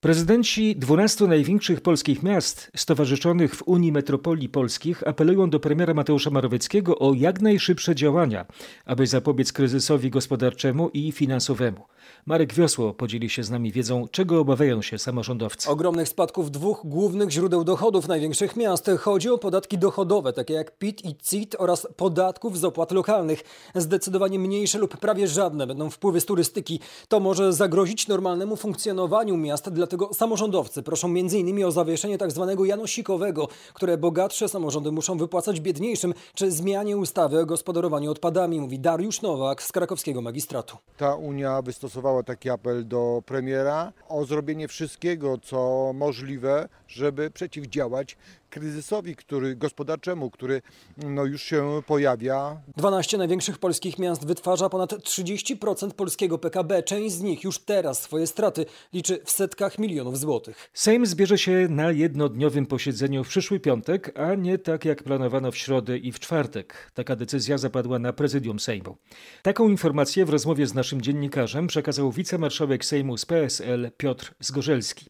Prezydenci 0.00 0.76
12 0.76 1.26
największych 1.26 1.80
polskich 1.80 2.22
miast 2.22 2.70
stowarzyszonych 2.76 3.54
w 3.54 3.62
Unii 3.62 3.92
Metropolii 3.92 4.48
Polskich 4.48 5.08
apelują 5.08 5.50
do 5.50 5.60
premiera 5.60 5.94
Mateusza 5.94 6.30
Morawieckiego 6.30 6.98
o 6.98 7.14
jak 7.14 7.40
najszybsze 7.40 7.94
działania, 7.94 8.46
aby 8.84 9.06
zapobiec 9.06 9.52
kryzysowi 9.52 10.10
gospodarczemu 10.10 10.88
i 10.88 11.12
finansowemu. 11.12 11.80
Marek 12.26 12.54
Wiosło 12.54 12.94
podzieli 12.94 13.30
się 13.30 13.42
z 13.42 13.50
nami 13.50 13.72
wiedzą, 13.72 14.08
czego 14.10 14.40
obawiają 14.40 14.82
się 14.82 14.98
samorządowcy. 14.98 15.70
Ogromnych 15.70 16.08
spadków 16.08 16.50
dwóch 16.50 16.80
głównych 16.84 17.30
źródeł 17.30 17.64
dochodów 17.64 18.08
największych 18.08 18.56
miast. 18.56 18.90
Chodzi 19.00 19.28
o 19.28 19.38
podatki 19.38 19.78
dochodowe, 19.78 20.32
takie 20.32 20.54
jak 20.54 20.78
PIT 20.78 21.04
i 21.04 21.16
CIT 21.16 21.56
oraz 21.58 21.86
podatków 21.96 22.58
z 22.58 22.64
opłat 22.64 22.92
lokalnych. 22.92 23.42
Zdecydowanie 23.74 24.38
mniejsze 24.38 24.78
lub 24.78 24.96
prawie 24.96 25.28
żadne 25.28 25.66
będą 25.66 25.90
wpływy 25.90 26.20
z 26.20 26.26
turystyki. 26.26 26.80
To 27.08 27.20
może 27.20 27.52
zagrozić 27.52 28.08
normalnemu 28.08 28.56
funkcjonowaniu 28.56 29.36
miast, 29.36 29.70
dlatego 29.70 29.89
samorządowcy 30.12 30.82
proszą 30.82 31.08
m.in. 31.08 31.64
o 31.64 31.70
zawieszenie 31.70 32.18
tzw. 32.18 32.54
Tak 32.56 32.66
janosikowego, 32.66 33.48
które 33.74 33.98
bogatsze 33.98 34.48
samorządy 34.48 34.92
muszą 34.92 35.18
wypłacać 35.18 35.60
biedniejszym, 35.60 36.14
czy 36.34 36.50
zmianie 36.50 36.96
ustawy 36.96 37.40
o 37.40 37.46
gospodarowaniu 37.46 38.10
odpadami, 38.10 38.60
mówi 38.60 38.78
Dariusz 38.78 39.22
Nowak 39.22 39.62
z 39.62 39.72
krakowskiego 39.72 40.22
magistratu. 40.22 40.76
Ta 40.96 41.14
Unia 41.14 41.62
wystosowała 41.62 42.22
taki 42.22 42.50
apel 42.50 42.88
do 42.88 43.22
premiera 43.26 43.92
o 44.08 44.24
zrobienie 44.24 44.68
wszystkiego, 44.68 45.38
co 45.38 45.90
możliwe, 45.94 46.68
żeby 46.90 47.30
przeciwdziałać 47.30 48.16
kryzysowi 48.50 49.16
który, 49.16 49.56
gospodarczemu, 49.56 50.30
który 50.30 50.62
no, 50.96 51.24
już 51.24 51.42
się 51.42 51.82
pojawia. 51.86 52.60
12 52.76 53.18
największych 53.18 53.58
polskich 53.58 53.98
miast 53.98 54.26
wytwarza 54.26 54.68
ponad 54.68 54.92
30% 54.92 55.90
polskiego 55.90 56.38
PKB. 56.38 56.82
Część 56.82 57.14
z 57.14 57.20
nich 57.20 57.44
już 57.44 57.58
teraz 57.58 58.02
swoje 58.02 58.26
straty 58.26 58.66
liczy 58.92 59.20
w 59.24 59.30
setkach 59.30 59.78
milionów 59.78 60.18
złotych. 60.18 60.70
Sejm 60.74 61.06
zbierze 61.06 61.38
się 61.38 61.66
na 61.70 61.90
jednodniowym 61.90 62.66
posiedzeniu 62.66 63.24
w 63.24 63.28
przyszły 63.28 63.60
piątek, 63.60 64.18
a 64.18 64.34
nie 64.34 64.58
tak 64.58 64.84
jak 64.84 65.02
planowano 65.02 65.52
w 65.52 65.56
środę 65.56 65.98
i 65.98 66.12
w 66.12 66.20
czwartek. 66.20 66.90
Taka 66.94 67.16
decyzja 67.16 67.58
zapadła 67.58 67.98
na 67.98 68.12
prezydium 68.12 68.60
Sejmu. 68.60 68.96
Taką 69.42 69.68
informację 69.68 70.24
w 70.24 70.30
rozmowie 70.30 70.66
z 70.66 70.74
naszym 70.74 71.02
dziennikarzem 71.02 71.66
przekazał 71.66 72.12
wicemarszałek 72.12 72.84
Sejmu 72.84 73.16
z 73.16 73.26
PSL 73.26 73.90
Piotr 73.96 74.34
Zgorzelski. 74.40 75.06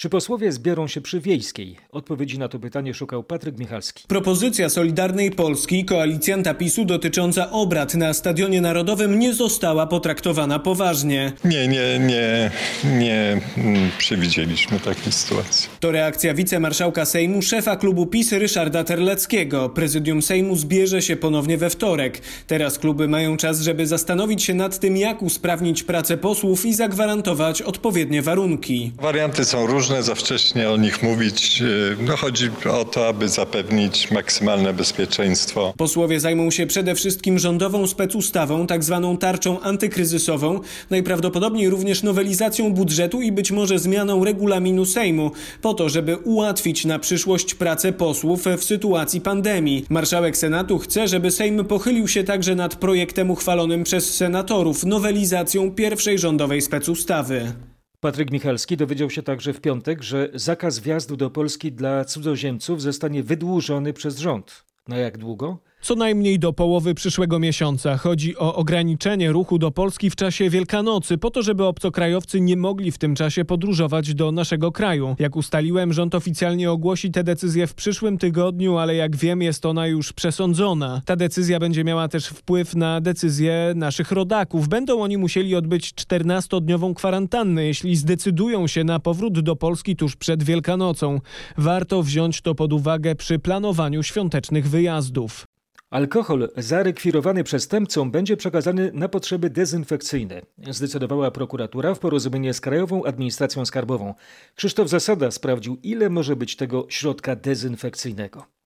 Czy 0.00 0.08
posłowie 0.08 0.52
zbiorą 0.52 0.88
się 0.88 1.00
przy 1.00 1.20
Wiejskiej? 1.20 1.76
Odpowiedzi 1.92 2.38
na 2.38 2.48
to 2.48 2.58
pytanie 2.58 2.94
szukał 2.94 3.22
Patryk 3.22 3.58
Michalski. 3.58 4.04
Propozycja 4.08 4.68
Solidarnej 4.68 5.30
Polski, 5.30 5.84
koalicjanta 5.84 6.54
PiSu 6.54 6.84
dotycząca 6.84 7.50
obrad 7.50 7.94
na 7.94 8.14
Stadionie 8.14 8.60
Narodowym 8.60 9.18
nie 9.18 9.34
została 9.34 9.86
potraktowana 9.86 10.58
poważnie. 10.58 11.32
Nie, 11.44 11.68
nie, 11.68 11.98
nie, 11.98 12.50
nie 12.84 13.40
mm, 13.56 13.90
przewidzieliśmy 13.98 14.80
takiej 14.80 15.12
sytuacji. 15.12 15.68
To 15.80 15.90
reakcja 15.90 16.34
wicemarszałka 16.34 17.04
Sejmu, 17.04 17.42
szefa 17.42 17.76
klubu 17.76 18.06
PiS 18.06 18.32
Ryszarda 18.32 18.84
Terleckiego. 18.84 19.68
Prezydium 19.68 20.22
Sejmu 20.22 20.56
zbierze 20.56 21.02
się 21.02 21.16
ponownie 21.16 21.58
we 21.58 21.70
wtorek. 21.70 22.20
Teraz 22.46 22.78
kluby 22.78 23.08
mają 23.08 23.36
czas, 23.36 23.60
żeby 23.60 23.86
zastanowić 23.86 24.42
się 24.42 24.54
nad 24.54 24.78
tym, 24.78 24.96
jak 24.96 25.22
usprawnić 25.22 25.82
pracę 25.82 26.16
posłów 26.16 26.66
i 26.66 26.74
zagwarantować 26.74 27.62
odpowiednie 27.62 28.22
warunki. 28.22 28.92
Warianty 29.00 29.44
są 29.50 29.66
różne, 29.66 30.02
za 30.02 30.14
wcześnie 30.14 30.70
o 30.70 30.76
nich 30.76 31.02
mówić. 31.02 31.62
No, 32.00 32.16
chodzi 32.16 32.50
o 32.72 32.84
to, 32.84 33.08
aby 33.08 33.28
zapewnić 33.28 34.10
maksymalne 34.10 34.72
bezpieczeństwo. 34.72 35.74
Posłowie 35.76 36.20
zajmą 36.20 36.50
się 36.50 36.66
przede 36.66 36.94
wszystkim 36.94 37.38
rządową 37.38 37.86
specustawą, 37.86 38.66
tak 38.66 38.84
zwaną 38.84 39.16
tarczą 39.16 39.60
antykryzysową, 39.60 40.60
najprawdopodobniej 40.90 41.70
również 41.70 42.02
nowelizacją 42.02 42.72
budżetu 42.72 43.22
i 43.22 43.32
być 43.32 43.50
może 43.50 43.78
zmianą 43.78 44.24
regulaminu 44.24 44.84
Sejmu, 44.84 45.30
po 45.62 45.74
to, 45.74 45.88
żeby 45.88 46.16
ułatwić 46.16 46.84
na 46.84 46.98
przyszłość 46.98 47.54
pracę 47.54 47.92
posłów 47.92 48.44
w 48.58 48.64
sytuacji 48.64 49.20
pandemii. 49.20 49.84
Marszałek 49.88 50.36
Senatu 50.36 50.78
chce, 50.78 51.08
żeby 51.08 51.30
Sejm 51.30 51.64
pochylił 51.64 52.08
się 52.08 52.24
także 52.24 52.54
nad 52.54 52.76
projektem 52.76 53.30
uchwalonym 53.30 53.84
przez 53.84 54.14
senatorów, 54.14 54.84
nowelizacją 54.84 55.70
pierwszej 55.70 56.18
rządowej 56.18 56.62
specustawy. 56.62 57.52
Patryk 58.00 58.30
Michalski 58.30 58.76
dowiedział 58.76 59.10
się 59.10 59.22
także 59.22 59.52
w 59.52 59.60
piątek, 59.60 60.02
że 60.02 60.28
zakaz 60.34 60.78
wjazdu 60.78 61.16
do 61.16 61.30
Polski 61.30 61.72
dla 61.72 62.04
cudzoziemców 62.04 62.82
zostanie 62.82 63.22
wydłużony 63.22 63.92
przez 63.92 64.18
rząd. 64.18 64.64
Na 64.88 64.96
jak 64.96 65.18
długo? 65.18 65.58
Co 65.82 65.94
najmniej 65.94 66.38
do 66.38 66.52
połowy 66.52 66.94
przyszłego 66.94 67.38
miesiąca. 67.38 67.96
Chodzi 67.96 68.36
o 68.36 68.54
ograniczenie 68.54 69.32
ruchu 69.32 69.58
do 69.58 69.70
Polski 69.70 70.10
w 70.10 70.16
czasie 70.16 70.50
Wielkanocy, 70.50 71.18
po 71.18 71.30
to, 71.30 71.42
żeby 71.42 71.64
obcokrajowcy 71.64 72.40
nie 72.40 72.56
mogli 72.56 72.92
w 72.92 72.98
tym 72.98 73.14
czasie 73.14 73.44
podróżować 73.44 74.14
do 74.14 74.32
naszego 74.32 74.72
kraju. 74.72 75.16
Jak 75.18 75.36
ustaliłem, 75.36 75.92
rząd 75.92 76.14
oficjalnie 76.14 76.70
ogłosi 76.70 77.10
tę 77.10 77.24
decyzję 77.24 77.66
w 77.66 77.74
przyszłym 77.74 78.18
tygodniu, 78.18 78.76
ale 78.76 78.94
jak 78.94 79.16
wiem, 79.16 79.42
jest 79.42 79.66
ona 79.66 79.86
już 79.86 80.12
przesądzona. 80.12 81.02
Ta 81.04 81.16
decyzja 81.16 81.58
będzie 81.58 81.84
miała 81.84 82.08
też 82.08 82.26
wpływ 82.26 82.74
na 82.74 83.00
decyzję 83.00 83.72
naszych 83.76 84.12
rodaków. 84.12 84.68
Będą 84.68 85.02
oni 85.02 85.18
musieli 85.18 85.54
odbyć 85.54 85.90
14-dniową 85.90 86.94
kwarantannę, 86.94 87.64
jeśli 87.64 87.96
zdecydują 87.96 88.66
się 88.66 88.84
na 88.84 88.98
powrót 88.98 89.40
do 89.40 89.56
Polski 89.56 89.96
tuż 89.96 90.16
przed 90.16 90.42
Wielkanocą. 90.42 91.20
Warto 91.58 92.02
wziąć 92.02 92.40
to 92.40 92.54
pod 92.54 92.72
uwagę 92.72 93.14
przy 93.14 93.38
planowaniu 93.38 94.02
świątecznych 94.02 94.68
wyjazdów. 94.68 95.49
Alkohol 95.90 96.48
zarekwirowany 96.56 97.44
przestępcom 97.44 98.10
będzie 98.10 98.36
przekazany 98.36 98.90
na 98.94 99.08
potrzeby 99.08 99.50
dezynfekcyjne, 99.50 100.42
zdecydowała 100.70 101.30
prokuratura 101.30 101.94
w 101.94 101.98
porozumieniu 101.98 102.54
z 102.54 102.60
Krajową 102.60 103.04
Administracją 103.04 103.66
Skarbową. 103.66 104.14
Krzysztof 104.54 104.88
Zasada 104.88 105.30
sprawdził, 105.30 105.78
ile 105.82 106.10
może 106.10 106.36
być 106.36 106.56
tego 106.56 106.86
środka 106.88 107.36
dezynfekcyjnego. 107.36 108.59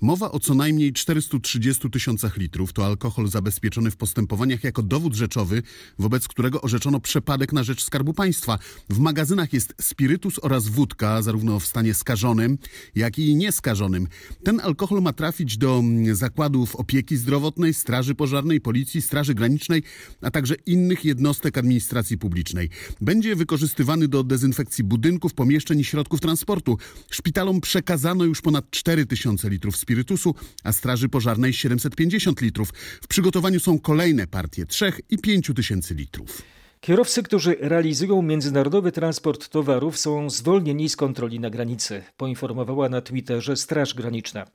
Mowa 0.00 0.32
o 0.32 0.40
co 0.40 0.54
najmniej 0.54 0.92
430 0.92 1.90
tysiącach 1.90 2.36
litrów 2.36 2.72
to 2.72 2.86
alkohol 2.86 3.28
zabezpieczony 3.28 3.90
w 3.90 3.96
postępowaniach 3.96 4.64
jako 4.64 4.82
dowód 4.82 5.14
rzeczowy, 5.14 5.62
wobec 5.98 6.28
którego 6.28 6.62
orzeczono 6.62 7.00
przepadek 7.00 7.52
na 7.52 7.62
rzecz 7.62 7.84
Skarbu 7.84 8.14
Państwa. 8.14 8.58
W 8.90 8.98
magazynach 8.98 9.52
jest 9.52 9.74
spirytus 9.80 10.38
oraz 10.42 10.68
wódka, 10.68 11.22
zarówno 11.22 11.60
w 11.60 11.66
stanie 11.66 11.94
skażonym, 11.94 12.58
jak 12.94 13.18
i 13.18 13.36
nieskażonym. 13.36 14.08
Ten 14.44 14.60
alkohol 14.60 15.02
ma 15.02 15.12
trafić 15.12 15.58
do 15.58 15.82
zakładów 16.12 16.76
opieki 16.76 17.16
zdrowotnej, 17.16 17.74
Straży 17.74 18.14
Pożarnej, 18.14 18.60
Policji, 18.60 19.02
Straży 19.02 19.34
Granicznej, 19.34 19.82
a 20.20 20.30
także 20.30 20.54
innych 20.66 21.04
jednostek 21.04 21.58
administracji 21.58 22.18
publicznej. 22.18 22.70
Będzie 23.00 23.36
wykorzystywany 23.36 24.08
do 24.08 24.24
dezynfekcji 24.24 24.84
budynków, 24.84 25.34
pomieszczeń 25.34 25.80
i 25.80 25.84
środków 25.84 26.20
transportu. 26.20 26.78
Szpitalom 27.10 27.60
przekazano 27.60 28.24
już 28.24 28.40
ponad 28.40 28.70
4 28.70 29.06
tysiące 29.06 29.50
litrów 29.50 29.69
spirytusu, 29.76 30.34
a 30.64 30.72
Straży 30.72 31.08
Pożarnej 31.08 31.52
750 31.52 32.40
litrów. 32.40 32.70
W 33.02 33.06
przygotowaniu 33.06 33.60
są 33.60 33.78
kolejne 33.78 34.26
partie 34.26 34.66
3 34.66 34.92
i 35.10 35.18
5 35.18 35.50
tysięcy 35.56 35.94
litrów. 35.94 36.42
Kierowcy, 36.80 37.22
którzy 37.22 37.56
realizują 37.60 38.22
międzynarodowy 38.22 38.92
transport 38.92 39.48
towarów, 39.48 39.98
są 39.98 40.30
zwolnieni 40.30 40.88
z 40.88 40.96
kontroli 40.96 41.40
na 41.40 41.50
granicy, 41.50 42.02
poinformowała 42.16 42.88
na 42.88 43.00
Twitterze 43.00 43.56
Straż 43.56 43.94
Graniczna. 43.94 44.46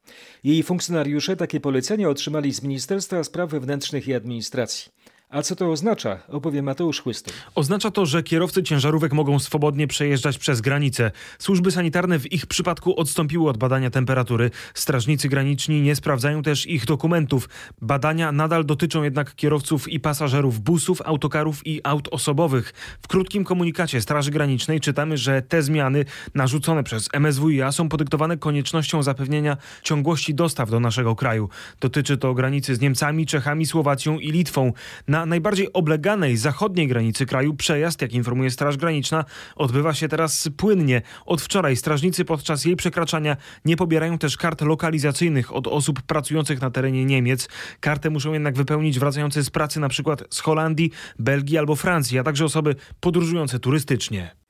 Jej 0.43 0.63
funkcjonariusze 0.63 1.35
takie 1.35 1.59
polecenia 1.59 2.09
otrzymali 2.09 2.53
z 2.53 2.61
Ministerstwa 2.61 3.23
Spraw 3.23 3.49
Wewnętrznych 3.49 4.07
i 4.07 4.13
Administracji. 4.13 4.91
A 5.29 5.41
co 5.41 5.55
to 5.55 5.71
oznacza? 5.71 6.17
Opowie 6.27 6.61
Mateusz 6.61 7.01
Chłysty. 7.01 7.31
Oznacza 7.55 7.91
to, 7.91 8.05
że 8.05 8.23
kierowcy 8.23 8.63
ciężarówek 8.63 9.13
mogą 9.13 9.39
swobodnie 9.39 9.87
przejeżdżać 9.87 10.37
przez 10.37 10.61
granicę. 10.61 11.11
Służby 11.39 11.71
sanitarne 11.71 12.19
w 12.19 12.31
ich 12.31 12.45
przypadku 12.45 12.99
odstąpiły 12.99 13.49
od 13.49 13.57
badania 13.57 13.89
temperatury. 13.89 14.51
Strażnicy 14.73 15.29
graniczni 15.29 15.81
nie 15.81 15.95
sprawdzają 15.95 16.43
też 16.43 16.65
ich 16.65 16.85
dokumentów. 16.85 17.49
Badania 17.81 18.31
nadal 18.31 18.65
dotyczą 18.65 19.03
jednak 19.03 19.35
kierowców 19.35 19.87
i 19.89 19.99
pasażerów 19.99 20.59
busów, 20.59 21.01
autokarów 21.01 21.67
i 21.67 21.81
aut 21.83 22.07
osobowych. 22.11 22.73
W 23.01 23.07
krótkim 23.07 23.43
komunikacie 23.43 24.01
Straży 24.01 24.31
Granicznej 24.31 24.79
czytamy, 24.79 25.17
że 25.17 25.41
te 25.41 25.61
zmiany 25.61 26.05
narzucone 26.35 26.83
przez 26.83 27.09
MSWiA 27.13 27.71
są 27.71 27.89
podyktowane 27.89 28.37
koniecznością 28.37 29.03
zapewnienia 29.03 29.57
ciągłości 29.83 30.35
dostaw 30.35 30.69
do 30.69 30.79
naszego 30.79 31.15
kraju. 31.15 31.49
Dotyczy 31.79 32.17
to 32.17 32.33
granicy 32.33 32.75
z 32.75 32.79
Niemcami, 32.79 33.25
Czechami, 33.25 33.65
Słowacją 33.65 34.19
i 34.19 34.31
Litwą. 34.31 34.73
Na 35.15 35.25
najbardziej 35.25 35.73
obleganej 35.73 36.37
zachodniej 36.37 36.87
granicy 36.87 37.25
kraju 37.25 37.53
przejazd, 37.53 38.01
jak 38.01 38.13
informuje 38.13 38.51
Straż 38.51 38.77
Graniczna, 38.77 39.25
odbywa 39.55 39.93
się 39.93 40.07
teraz 40.07 40.49
płynnie. 40.57 41.01
Od 41.25 41.41
wczoraj 41.41 41.75
strażnicy 41.75 42.25
podczas 42.25 42.65
jej 42.65 42.75
przekraczania 42.75 43.37
nie 43.65 43.77
pobierają 43.77 44.17
też 44.17 44.37
kart 44.37 44.61
lokalizacyjnych 44.61 45.53
od 45.53 45.67
osób 45.67 46.01
pracujących 46.01 46.61
na 46.61 46.71
terenie 46.71 47.05
Niemiec. 47.05 47.49
Kartę 47.79 48.09
muszą 48.09 48.33
jednak 48.33 48.55
wypełnić 48.55 48.99
wracający 48.99 49.43
z 49.43 49.49
pracy 49.49 49.79
na 49.79 49.89
przykład 49.89 50.23
z 50.29 50.39
Holandii, 50.39 50.91
Belgii 51.19 51.57
albo 51.57 51.75
Francji, 51.75 52.19
a 52.19 52.23
także 52.23 52.45
osoby 52.45 52.75
podróżujące 52.99 53.59
turystycznie. 53.59 54.44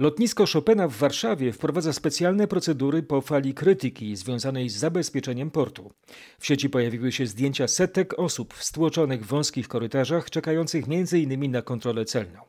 Lotnisko 0.00 0.44
Chopina 0.52 0.88
w 0.88 0.96
Warszawie 0.96 1.52
wprowadza 1.52 1.92
specjalne 1.92 2.48
procedury 2.48 3.02
po 3.02 3.20
fali 3.20 3.54
krytyki 3.54 4.16
związanej 4.16 4.68
z 4.68 4.76
zabezpieczeniem 4.76 5.50
portu. 5.50 5.92
W 6.38 6.46
sieci 6.46 6.70
pojawiły 6.70 7.12
się 7.12 7.26
zdjęcia 7.26 7.68
setek 7.68 8.18
osób 8.18 8.54
w 8.54 8.64
stłoczonych 8.64 9.26
wąskich 9.26 9.68
korytarzach, 9.68 10.30
czekających 10.30 10.84
m.in. 10.88 11.50
na 11.50 11.62
kontrolę 11.62 12.04
celną. 12.04 12.40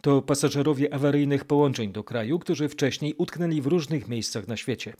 To 0.00 0.22
pasażerowie 0.22 0.94
awaryjnych 0.94 1.44
połączeń 1.44 1.92
do 1.92 2.04
kraju, 2.04 2.38
którzy 2.38 2.68
wcześniej 2.68 3.14
utknęli 3.18 3.60
w 3.60 3.66
różnych 3.66 4.08
miejscach 4.08 4.48
na 4.48 4.56
świecie. 4.56 4.94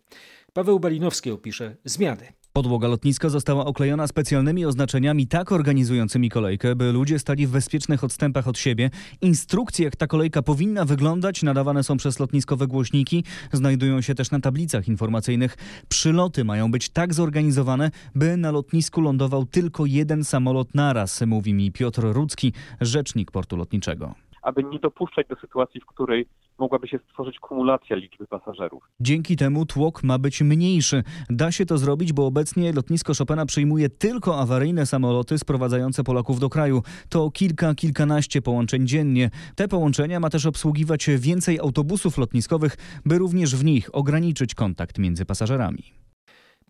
Paweł 0.59 0.81
Balinowski 0.81 1.31
opisze 1.31 1.77
zmiany. 1.85 2.27
Podłoga 2.53 2.89
lotniska 2.89 3.29
została 3.29 3.65
oklejona 3.67 4.07
specjalnymi 4.07 4.67
oznaczeniami 4.67 5.27
tak 5.27 5.53
organizującymi 5.53 6.31
kolejkę, 6.31 6.77
by 6.77 6.93
ludzie 6.93 7.19
stali 7.19 7.47
w 7.47 7.51
bezpiecznych 7.51 8.05
odstępach 8.05 8.49
od 8.49 8.59
siebie. 8.59 8.91
Instrukcje, 9.21 9.85
jak 9.85 9.97
ta 9.97 10.07
kolejka 10.07 10.43
powinna 10.43 10.85
wyglądać, 10.85 11.43
nadawane 11.43 11.85
są 11.85 11.97
przez 11.97 12.21
lotniskowe 12.21 12.67
głośniki, 12.67 13.25
znajdują 13.53 14.01
się 14.01 14.15
też 14.15 14.31
na 14.31 14.41
tablicach 14.41 14.89
informacyjnych. 14.89 15.57
Przyloty 15.89 16.45
mają 16.45 16.71
być 16.71 16.89
tak 16.89 17.15
zorganizowane, 17.15 17.91
by 18.15 18.37
na 18.37 18.51
lotnisku 18.51 19.01
lądował 19.01 19.45
tylko 19.45 19.87
jeden 19.87 20.25
samolot 20.25 20.75
naraz, 20.75 21.21
mówi 21.27 21.55
mi 21.55 21.73
Piotr 21.73 22.03
Rudzki, 22.03 22.53
rzecznik 22.81 23.31
portu 23.31 23.57
lotniczego 23.57 24.15
aby 24.49 24.65
nie 24.65 24.79
dopuszczać 24.79 25.27
do 25.29 25.37
sytuacji, 25.37 25.81
w 25.81 25.87
której 25.87 26.27
mogłaby 26.59 26.89
się 26.89 26.99
stworzyć 26.99 27.39
kumulacja 27.39 27.97
liczby 27.97 28.27
pasażerów. 28.27 28.83
Dzięki 29.01 29.37
temu 29.37 29.67
tłok 29.67 30.03
ma 30.03 30.19
być 30.19 30.43
mniejszy. 30.43 31.03
Da 31.31 31.53
się 31.53 31.67
to 31.67 31.79
zrobić, 31.79 32.13
bo 32.13 32.27
obecnie 32.27 32.73
lotnisko 32.73 33.13
Chopina 33.19 33.47
przyjmuje 33.47 33.89
tylko 33.89 34.39
awaryjne 34.39 34.87
samoloty 34.87 35.39
sprowadzające 35.39 36.05
Polaków 36.05 36.41
do 36.41 36.49
kraju. 36.49 36.83
To 37.09 37.31
kilka, 37.31 37.75
kilkanaście 37.75 38.43
połączeń 38.43 38.87
dziennie. 38.87 39.31
Te 39.57 39.69
połączenia 39.69 40.21
ma 40.21 40.31
też 40.31 40.47
obsługiwać 40.47 41.11
więcej 41.19 41.59
autobusów 41.59 42.19
lotniskowych, 42.19 42.77
by 43.05 43.19
również 43.19 43.57
w 43.57 43.65
nich 43.65 43.91
ograniczyć 43.93 44.55
kontakt 44.55 44.99
między 44.99 45.25
pasażerami. 45.25 46.08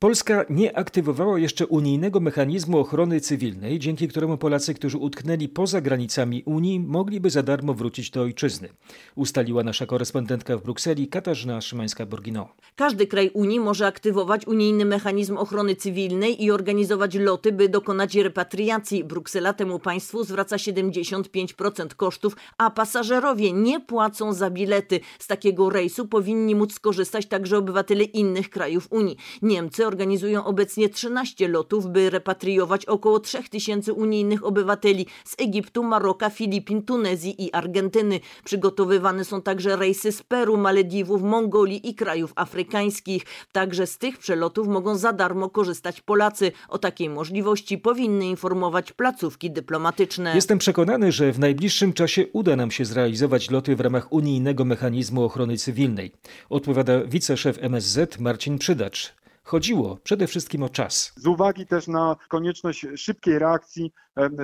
Polska 0.01 0.45
nie 0.51 0.79
aktywowała 0.79 1.39
jeszcze 1.39 1.67
unijnego 1.67 2.21
mechanizmu 2.21 2.79
ochrony 2.79 3.21
cywilnej, 3.21 3.79
dzięki 3.79 4.09
któremu 4.09 4.39
Polacy, 4.39 4.75
którzy 4.75 4.99
utknęli 4.99 5.49
poza 5.49 5.81
granicami 5.81 6.43
Unii, 6.47 6.81
mogliby 6.81 7.31
za 7.31 7.43
darmo 7.43 7.75
wrócić 7.75 8.11
do 8.11 8.23
ojczyzny. 8.23 8.69
Ustaliła 9.15 9.63
nasza 9.63 9.87
korespondentka 9.87 10.57
w 10.57 10.63
Brukseli 10.63 11.09
Katarzyna 11.09 11.59
Szymańska-Borgino. 11.59 12.45
Każdy 12.77 13.07
kraj 13.07 13.31
Unii 13.35 13.61
może 13.61 13.87
aktywować 13.87 14.47
unijny 14.47 14.85
mechanizm 14.85 15.37
ochrony 15.37 15.77
cywilnej 15.77 16.45
i 16.45 16.51
organizować 16.51 17.15
loty, 17.15 17.53
by 17.53 17.69
dokonać 17.69 18.15
repatriacji. 18.15 19.05
Bruksela 19.05 19.53
temu 19.53 19.79
państwu 19.79 20.25
zwraca 20.25 20.57
75% 20.57 21.95
kosztów, 21.95 22.37
a 22.59 22.71
pasażerowie 22.71 23.53
nie 23.53 23.81
płacą 23.81 24.33
za 24.33 24.51
bilety. 24.51 25.01
Z 25.19 25.27
takiego 25.27 25.71
rejsu 25.71 26.09
powinni 26.09 26.55
móc 26.55 26.75
skorzystać 26.75 27.27
także 27.27 27.59
obywatele 27.59 28.05
innych 28.05 28.51
krajów 28.51 28.87
Unii. 28.91 29.17
Niemcy 29.43 29.88
organizują 29.89 30.45
obecnie 30.45 30.89
13 30.89 31.49
lotów, 31.49 31.87
by 31.87 32.11
repatriować 32.11 32.85
około 32.85 33.21
3000 33.21 33.93
unijnych 33.93 34.45
obywateli 34.45 35.07
z 35.25 35.35
Egiptu, 35.39 35.83
Maroka, 35.83 36.31
Filipin, 36.31 36.83
Tunezji 36.83 37.45
i 37.45 37.53
Argentyny. 37.53 38.21
Przygotowywane 38.45 39.25
są 39.25 39.43
także 39.43 39.77
rejsy 39.77 40.13
z 40.13 40.23
Peru, 40.23 40.57
Malediwów, 40.57 41.23
Mongolii 41.23 41.89
i 41.89 41.95
krajów 41.95 42.33
afrykańskich. 42.37 43.23
Także 43.53 43.87
z 43.87 43.99
tych 43.99 44.19
przelotów 44.19 44.69
mogą 44.69 44.97
za 44.97 45.13
darmo 45.13 45.51
korzystać 45.51 46.01
Polacy. 46.01 46.53
O 46.69 46.79
takiej 46.79 47.09
możliwości 47.09 47.79
powinny 47.79 48.27
informować 48.27 48.93
placówki 48.93 49.51
dyplomatyczne. 49.51 50.33
Jestem 50.35 50.59
przekonany, 50.59 51.13
że 51.13 51.33
w 51.33 51.39
najbliższym 51.39 51.93
czasie 51.93 52.27
uda 52.33 52.57
nam 52.57 52.71
się 52.71 52.85
zrealizować 52.85 53.51
loty 53.51 53.77
w 53.77 53.81
ramach 53.81 54.13
unijnego 54.13 54.65
mechanizmu 54.65 55.25
ochrony 55.25 55.57
cywilnej. 55.57 56.13
Odpowiada 56.51 57.05
wiceszef 57.05 57.59
MSZ 57.61 58.19
Marcin 58.19 58.59
Przydacz. 58.59 59.18
Chodziło 59.49 59.99
przede 60.03 60.27
wszystkim 60.27 60.63
o 60.63 60.69
czas. 60.69 61.13
Z 61.17 61.27
uwagi 61.27 61.67
też 61.67 61.87
na 61.87 62.17
konieczność 62.29 62.87
szybkiej 62.97 63.39
reakcji, 63.39 63.93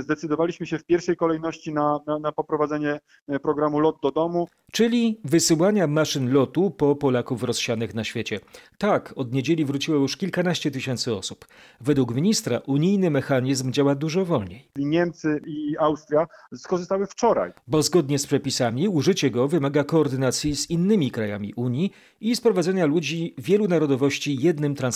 zdecydowaliśmy 0.01 0.67
się 0.67 0.79
w 0.79 0.85
pierwszej 0.85 1.17
kolejności 1.17 1.73
na, 1.73 2.01
na, 2.07 2.19
na 2.19 2.33
poprowadzenie 2.33 3.01
e, 3.29 3.41
programu 3.41 3.81
Lot 3.81 3.97
do 4.03 4.11
domu. 4.11 4.49
Czyli 4.73 5.21
wysyłania 5.25 5.87
maszyn 5.87 6.33
lotu 6.33 6.71
po 6.71 6.97
Polaków 6.97 7.43
rozsianych 7.43 7.95
na 7.95 8.05
świecie. 8.05 8.41
Tak, 8.79 9.13
od 9.17 9.33
niedzieli 9.33 9.65
wróciło 9.65 9.99
już 9.99 10.17
kilkanaście 10.17 10.71
tysięcy 10.71 11.15
osób. 11.15 11.47
Według 11.81 12.15
ministra 12.15 12.61
unijny 12.67 13.11
mechanizm 13.11 13.73
działa 13.73 13.95
dużo 13.95 14.25
wolniej. 14.25 14.69
Niemcy 14.77 15.41
i 15.47 15.77
Austria 15.79 16.27
skorzystały 16.57 17.07
wczoraj. 17.07 17.53
Bo 17.67 17.83
zgodnie 17.83 18.19
z 18.19 18.27
przepisami 18.27 18.89
użycie 18.89 19.31
go 19.31 19.49
wymaga 19.49 19.85
koordynacji 19.85 20.57
z 20.57 20.71
innymi 20.71 21.11
krajami 21.11 21.55
Unii 21.57 21.93
i 22.21 22.37
sprowadzenia 22.37 22.87
ludzi 22.87 23.35
wielu 23.39 23.69
narodowości 23.69 24.37
jednym 24.43 24.75
transportem. 24.75 24.94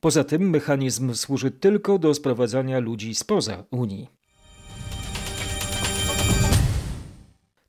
Poza 0.00 0.24
tym 0.24 0.50
mechanizm 0.50 1.14
służy 1.14 1.50
tylko 1.50 1.98
do 1.98 2.14
sprowadzania 2.14 2.78
ludzi 2.78 3.14
spoza 3.14 3.64
Unii. 3.70 4.08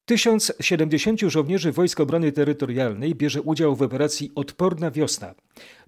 1070 0.06 1.22
żołnierzy 1.22 1.72
Wojsk 1.72 2.00
Obrony 2.00 2.32
Terytorialnej 2.32 3.16
bierze 3.16 3.42
udział 3.42 3.76
w 3.76 3.82
operacji 3.82 4.32
Odporna 4.36 4.92
Wiosna. 4.92 5.36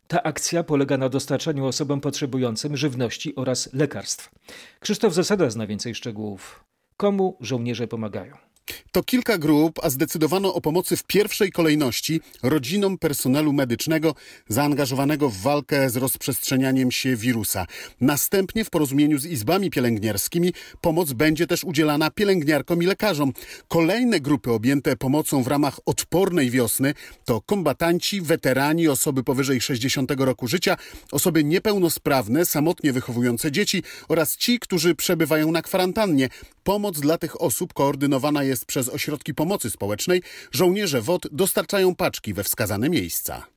Ta 0.08 0.24
akcja 0.24 0.64
polega 0.64 0.98
na 0.98 1.10
dostarczaniu 1.10 1.66
osobom 1.66 2.02
potrzebującym 2.02 2.78
żywności 2.78 3.36
oraz 3.36 3.74
lekarstw. 3.74 4.32
Krzysztof 4.80 5.14
Zasada 5.14 5.50
zna 5.50 5.68
więcej 5.68 5.96
szczegółów. 5.96 6.64
Komu 6.98 7.38
żołnierze 7.42 7.88
pomagają? 7.88 8.47
To 8.92 9.04
kilka 9.04 9.38
grup, 9.38 9.80
a 9.84 9.90
zdecydowano 9.90 10.54
o 10.54 10.62
pomocy 10.62 10.98
w 10.98 11.04
pierwszej 11.04 11.52
kolejności 11.52 12.22
rodzinom 12.44 12.98
personelu 12.98 13.54
medycznego 13.54 14.16
zaangażowanego 14.48 15.30
w 15.30 15.38
walkę 15.38 15.90
z 15.90 15.98
rozprzestrzenianiem 15.98 16.92
się 16.92 17.16
wirusa. 17.16 17.66
Następnie 18.02 18.66
w 18.66 18.70
porozumieniu 18.70 19.20
z 19.20 19.26
izbami 19.26 19.70
pielęgniarskimi 19.70 20.54
pomoc 20.82 21.14
będzie 21.14 21.48
też 21.48 21.64
udzielana 21.64 22.12
pielęgniarkom 22.12 22.84
i 22.84 22.86
lekarzom. 22.86 23.34
Kolejne 23.68 24.20
grupy 24.20 24.52
objęte 24.52 24.96
pomocą 24.96 25.44
w 25.44 25.48
ramach 25.48 25.80
odpornej 25.86 26.50
wiosny 26.50 26.94
to 27.26 27.42
kombatanci, 27.42 28.22
weterani, 28.22 28.88
osoby 28.88 29.24
powyżej 29.24 29.62
60 29.62 30.12
roku 30.18 30.48
życia, 30.48 30.78
osoby 31.12 31.44
niepełnosprawne, 31.44 32.46
samotnie 32.46 32.94
wychowujące 32.94 33.52
dzieci 33.52 33.84
oraz 34.08 34.38
ci, 34.38 34.60
którzy 34.60 34.96
przebywają 34.96 35.52
na 35.52 35.62
kwarantannie. 35.62 36.30
Pomoc 36.68 37.00
dla 37.00 37.18
tych 37.18 37.42
osób 37.42 37.74
koordynowana 37.74 38.44
jest 38.44 38.66
przez 38.66 38.90
ośrodki 38.90 39.34
pomocy 39.34 39.70
społecznej. 39.70 40.22
Żołnierze 40.52 41.02
WOD 41.02 41.28
dostarczają 41.32 41.96
paczki 41.96 42.34
we 42.34 42.44
wskazane 42.44 42.90
miejsca. 42.90 43.48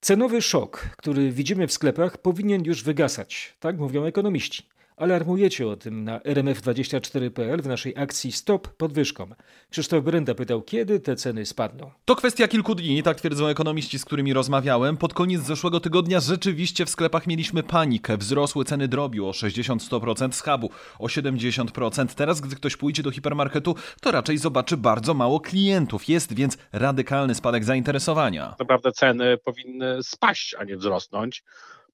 Cenowy 0.00 0.42
szok, 0.42 0.88
który 0.96 1.32
widzimy 1.32 1.66
w 1.66 1.72
sklepach, 1.72 2.18
powinien 2.18 2.64
już 2.64 2.82
wygasać, 2.82 3.56
tak 3.60 3.78
mówią 3.78 4.04
ekonomiści. 4.04 4.68
Alarmujecie 4.96 5.68
o 5.68 5.76
tym 5.76 6.04
na 6.04 6.18
rmf24.pl 6.18 7.62
w 7.62 7.66
naszej 7.66 7.96
akcji 7.96 8.32
Stop 8.32 8.68
podwyżkom. 8.68 9.34
Krzysztof 9.70 10.04
Brenda 10.04 10.34
pytał, 10.34 10.62
kiedy 10.62 11.00
te 11.00 11.16
ceny 11.16 11.46
spadną. 11.46 11.90
To 12.04 12.16
kwestia 12.16 12.48
kilku 12.48 12.74
dni, 12.74 13.02
tak 13.02 13.16
twierdzą 13.16 13.46
ekonomiści, 13.46 13.98
z 13.98 14.04
którymi 14.04 14.32
rozmawiałem. 14.32 14.96
Pod 14.96 15.14
koniec 15.14 15.42
zeszłego 15.42 15.80
tygodnia 15.80 16.20
rzeczywiście 16.20 16.86
w 16.86 16.90
sklepach 16.90 17.26
mieliśmy 17.26 17.62
panikę. 17.62 18.16
Wzrosły 18.16 18.64
ceny 18.64 18.88
drobiu 18.88 19.26
o 19.26 19.30
60-100%, 19.30 20.32
schabu 20.32 20.70
o 20.98 21.06
70%. 21.06 22.06
Teraz, 22.14 22.40
gdy 22.40 22.56
ktoś 22.56 22.76
pójdzie 22.76 23.02
do 23.02 23.10
hipermarketu, 23.10 23.74
to 24.00 24.10
raczej 24.10 24.38
zobaczy 24.38 24.76
bardzo 24.76 25.14
mało 25.14 25.40
klientów. 25.40 26.08
Jest 26.08 26.34
więc 26.34 26.58
radykalny 26.72 27.34
spadek 27.34 27.64
zainteresowania. 27.64 28.54
Naprawdę 28.58 28.92
ceny 28.92 29.38
powinny 29.38 30.02
spaść, 30.02 30.54
a 30.58 30.64
nie 30.64 30.76
wzrosnąć 30.76 31.44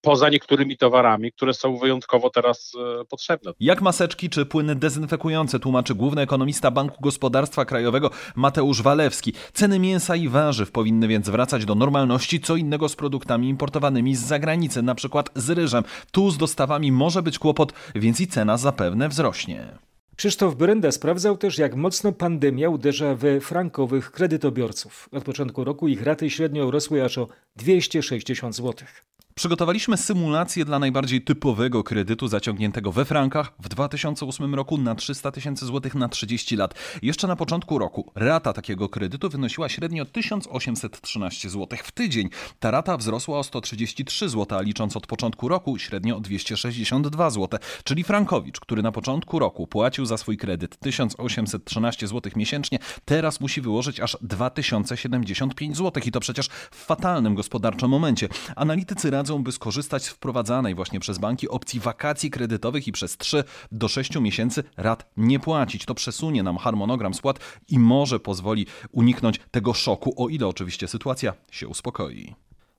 poza 0.03 0.29
niektórymi 0.29 0.77
towarami, 0.77 1.33
które 1.33 1.55
są 1.55 1.77
wyjątkowo 1.77 2.31
teraz 2.31 2.73
e, 3.01 3.05
potrzebne. 3.05 3.53
Jak 3.61 3.83
maseczki 3.83 4.31
czy 4.31 4.47
płyny 4.47 4.77
dezynfekujące, 4.77 5.61
tłumaczy 5.61 5.95
główny 5.95 6.23
ekonomista 6.23 6.71
Banku 6.71 6.97
Gospodarstwa 7.01 7.65
Krajowego 7.65 8.11
Mateusz 8.37 8.83
Walewski. 8.83 9.33
Ceny 9.53 9.79
mięsa 9.79 10.17
i 10.17 10.29
warzyw 10.29 10.71
powinny 10.71 11.09
więc 11.09 11.29
wracać 11.29 11.65
do 11.65 11.75
normalności, 11.75 12.41
co 12.41 12.57
innego 12.57 12.89
z 12.89 12.97
produktami 12.97 13.49
importowanymi 13.49 14.17
z 14.17 14.21
zagranicy, 14.21 14.83
na 14.83 14.95
przykład 14.95 15.31
z 15.35 15.51
ryżem. 15.51 15.85
Tu 16.13 16.31
z 16.31 16.39
dostawami 16.39 16.93
może 16.93 17.23
być 17.23 17.39
kłopot, 17.39 17.73
więc 17.95 18.21
i 18.21 18.27
cena 18.27 18.57
zapewne 18.57 19.09
wzrośnie. 19.09 19.79
Krzysztof 20.17 20.55
Brenda 20.55 20.93
sprawdzał 20.93 21.37
też, 21.37 21.59
jak 21.59 21.77
mocno 21.77 22.13
pandemia 22.13 22.69
uderza 22.69 23.15
we 23.15 23.41
frankowych 23.41 24.11
kredytobiorców. 24.11 25.09
Od 25.13 25.25
początku 25.25 25.65
roku 25.65 25.89
ich 25.89 26.03
raty 26.03 26.31
średnio 26.31 26.71
rosły 26.71 27.05
aż 27.05 27.19
o 27.19 27.29
260 27.57 28.57
zł. 28.57 28.87
Przygotowaliśmy 29.35 29.97
symulację 29.97 30.65
dla 30.65 30.79
najbardziej 30.79 31.23
typowego 31.23 31.85
kredytu 31.85 32.29
zaciągniętego 32.29 32.93
we 32.93 33.05
frankach 33.05 33.53
w 33.59 33.69
2008 33.69 34.55
roku 34.55 34.79
na 34.79 34.95
300 34.95 35.31
tysięcy 35.31 35.67
złotych 35.67 35.95
na 35.95 36.09
30 36.09 36.57
lat. 36.57 36.75
Jeszcze 37.03 37.27
na 37.29 37.37
początku 37.37 37.79
roku 37.79 38.13
rata 38.15 38.53
takiego 38.53 38.89
kredytu 38.89 39.29
wynosiła 39.29 39.69
średnio 39.69 40.05
1813 40.05 41.51
zł 41.51 41.79
w 41.85 41.93
tydzień. 41.93 42.29
Ta 42.61 42.71
rata 42.71 42.97
wzrosła 42.97 43.39
o 43.39 43.45
133 43.45 44.29
zł, 44.29 44.59
a 44.59 44.63
licząc 44.63 44.97
od 44.97 45.07
początku 45.07 45.49
roku 45.49 45.79
średnio 45.79 46.17
o 46.17 46.21
262 46.21 47.31
zł. 47.31 47.61
Czyli 47.85 48.05
Frankowicz, 48.05 48.61
który 48.61 48.83
na 48.83 48.93
początku 48.93 49.39
roku 49.39 49.67
płacił 49.67 50.07
za 50.07 50.17
swój 50.17 50.37
kredyt 50.37 50.77
1813 50.77 52.07
zł 52.09 52.33
miesięcznie, 52.37 52.79
teraz 53.05 53.41
musi 53.41 53.61
wyłożyć 53.61 54.01
aż 54.01 54.17
2075 54.23 55.77
zł 55.77 56.03
i 56.07 56.11
to 56.11 56.21
przecież 56.21 56.49
w 56.71 56.85
fatalnym 56.85 57.35
gospodarczym 57.35 57.91
momencie. 57.91 58.29
Analitycy 58.57 59.11
radzą, 59.23 59.43
by 59.43 59.53
skorzystać 59.53 60.05
z 60.05 60.09
wprowadzanej 60.09 60.75
właśnie 60.75 61.01
przez 61.01 61.19
banki 61.19 61.49
opcji 61.49 61.81
wakacji 61.81 62.31
kredytowych 62.31 62.89
i 62.89 62.93
przez 62.93 63.17
3 63.17 63.45
do 63.73 63.89
6 63.89 64.21
miesięcy 64.21 64.65
rat 64.77 65.11
nie 65.17 65.41
płacić. 65.41 65.85
To 65.85 65.95
przesunie 65.95 66.43
nam 66.43 66.57
harmonogram 66.57 67.15
spłat 67.15 67.39
i 67.69 67.79
może 67.79 68.21
pozwoli 68.21 68.67
uniknąć 68.93 69.41
tego 69.51 69.75
szoku, 69.75 70.25
o 70.25 70.29
ile 70.29 70.47
oczywiście 70.47 70.89
sytuacja 70.89 71.35
się 71.51 71.69
uspokoi. 71.69 72.35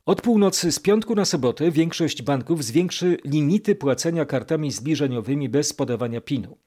Od 0.06 0.22
północy 0.22 0.72
z 0.72 0.80
piątku 0.80 1.16
na 1.16 1.26
sobotę 1.26 1.72
większość 1.72 2.22
banków 2.22 2.64
zwiększy 2.64 3.18
limity 3.26 3.76
płacenia 3.76 4.26
kartami 4.26 4.72
zbliżeniowymi 4.72 5.50
bez 5.50 5.74
podawania 5.74 6.22
PIN-u. 6.22 6.58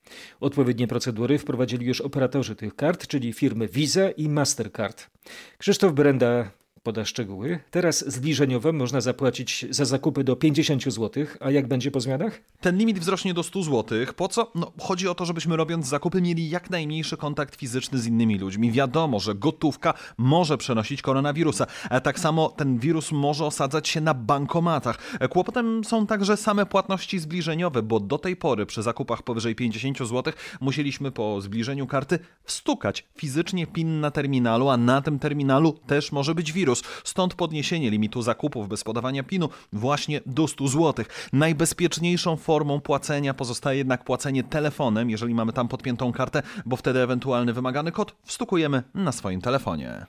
Odpowiednie 0.40 0.86
procedury 0.86 1.38
wprowadzili 1.38 1.86
już 1.86 2.00
operatorzy 2.00 2.56
tych 2.56 2.76
kart, 2.76 3.06
czyli 3.06 3.32
firmy 3.32 3.68
Visa 3.68 4.10
i 4.10 4.28
Mastercard. 4.28 5.10
Krzysztof 5.58 5.92
Brenda 5.92 6.50
poda 6.86 7.04
szczegóły. 7.04 7.58
Teraz 7.70 8.12
zbliżeniowo 8.12 8.72
można 8.72 9.00
zapłacić 9.00 9.66
za 9.70 9.84
zakupy 9.84 10.24
do 10.24 10.36
50 10.36 10.84
zł, 10.84 11.26
a 11.40 11.50
jak 11.50 11.68
będzie 11.68 11.90
po 11.90 12.00
zmianach? 12.00 12.40
Ten 12.60 12.78
limit 12.78 12.98
wzrośnie 12.98 13.34
do 13.34 13.42
100 13.42 13.62
zł. 13.62 13.98
Po 14.16 14.28
co? 14.28 14.52
No, 14.54 14.72
chodzi 14.80 15.08
o 15.08 15.14
to, 15.14 15.24
żebyśmy 15.24 15.56
robiąc 15.56 15.86
zakupy 15.86 16.22
mieli 16.22 16.50
jak 16.50 16.70
najmniejszy 16.70 17.16
kontakt 17.16 17.56
fizyczny 17.56 17.98
z 17.98 18.06
innymi 18.06 18.38
ludźmi. 18.38 18.72
Wiadomo, 18.72 19.20
że 19.20 19.34
gotówka 19.34 19.94
może 20.18 20.58
przenosić 20.58 21.02
koronawirusa, 21.02 21.66
tak 22.02 22.20
samo 22.20 22.48
ten 22.48 22.78
wirus 22.78 23.12
może 23.12 23.44
osadzać 23.44 23.88
się 23.88 24.00
na 24.00 24.14
bankomatach. 24.14 25.18
Kłopotem 25.30 25.84
są 25.84 26.06
także 26.06 26.36
same 26.36 26.66
płatności 26.66 27.18
zbliżeniowe, 27.18 27.82
bo 27.82 28.00
do 28.00 28.18
tej 28.18 28.36
pory 28.36 28.66
przy 28.66 28.82
zakupach 28.82 29.22
powyżej 29.22 29.54
50 29.54 29.98
zł 29.98 30.32
musieliśmy 30.60 31.10
po 31.10 31.40
zbliżeniu 31.40 31.86
karty 31.86 32.18
wstukać 32.44 33.04
fizycznie 33.16 33.66
PIN 33.66 34.00
na 34.00 34.10
terminalu, 34.10 34.68
a 34.68 34.76
na 34.76 35.02
tym 35.02 35.18
terminalu 35.18 35.72
też 35.72 36.12
może 36.12 36.34
być 36.34 36.52
wirus. 36.52 36.75
Stąd 37.04 37.34
podniesienie 37.34 37.90
limitu 37.90 38.22
zakupów 38.22 38.68
bez 38.68 38.84
podawania 38.84 39.22
PIN-u 39.22 39.48
właśnie 39.72 40.20
do 40.26 40.48
100 40.48 40.68
zł. 40.68 41.04
Najbezpieczniejszą 41.32 42.36
formą 42.36 42.80
płacenia 42.80 43.34
pozostaje 43.34 43.78
jednak 43.78 44.04
płacenie 44.04 44.44
telefonem, 44.44 45.10
jeżeli 45.10 45.34
mamy 45.34 45.52
tam 45.52 45.68
podpiętą 45.68 46.12
kartę, 46.12 46.42
bo 46.66 46.76
wtedy 46.76 47.00
ewentualny 47.00 47.52
wymagany 47.52 47.92
kod 47.92 48.16
wstukujemy 48.24 48.82
na 48.94 49.12
swoim 49.12 49.40
telefonie. 49.40 50.06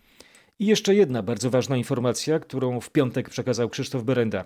I 0.60 0.66
jeszcze 0.66 0.96
jedna 0.96 1.24
bardzo 1.24 1.50
ważna 1.50 1.78
informacja, 1.78 2.40
którą 2.40 2.80
w 2.80 2.90
piątek 2.90 3.30
przekazał 3.30 3.70
Krzysztof 3.70 4.04
Berenda. 4.04 4.46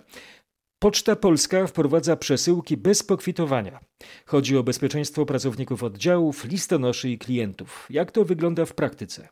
Poczta 0.78 1.16
Polska 1.16 1.66
wprowadza 1.66 2.16
przesyłki 2.16 2.76
bez 2.76 3.02
pokwitowania. 3.02 3.80
Chodzi 4.26 4.56
o 4.56 4.62
bezpieczeństwo 4.62 5.26
pracowników 5.26 5.82
oddziałów, 5.82 6.44
listonoszy 6.44 7.10
i 7.10 7.18
klientów. 7.18 7.86
Jak 7.90 8.10
to 8.10 8.24
wygląda 8.24 8.64
w 8.64 8.74
praktyce? 8.74 9.28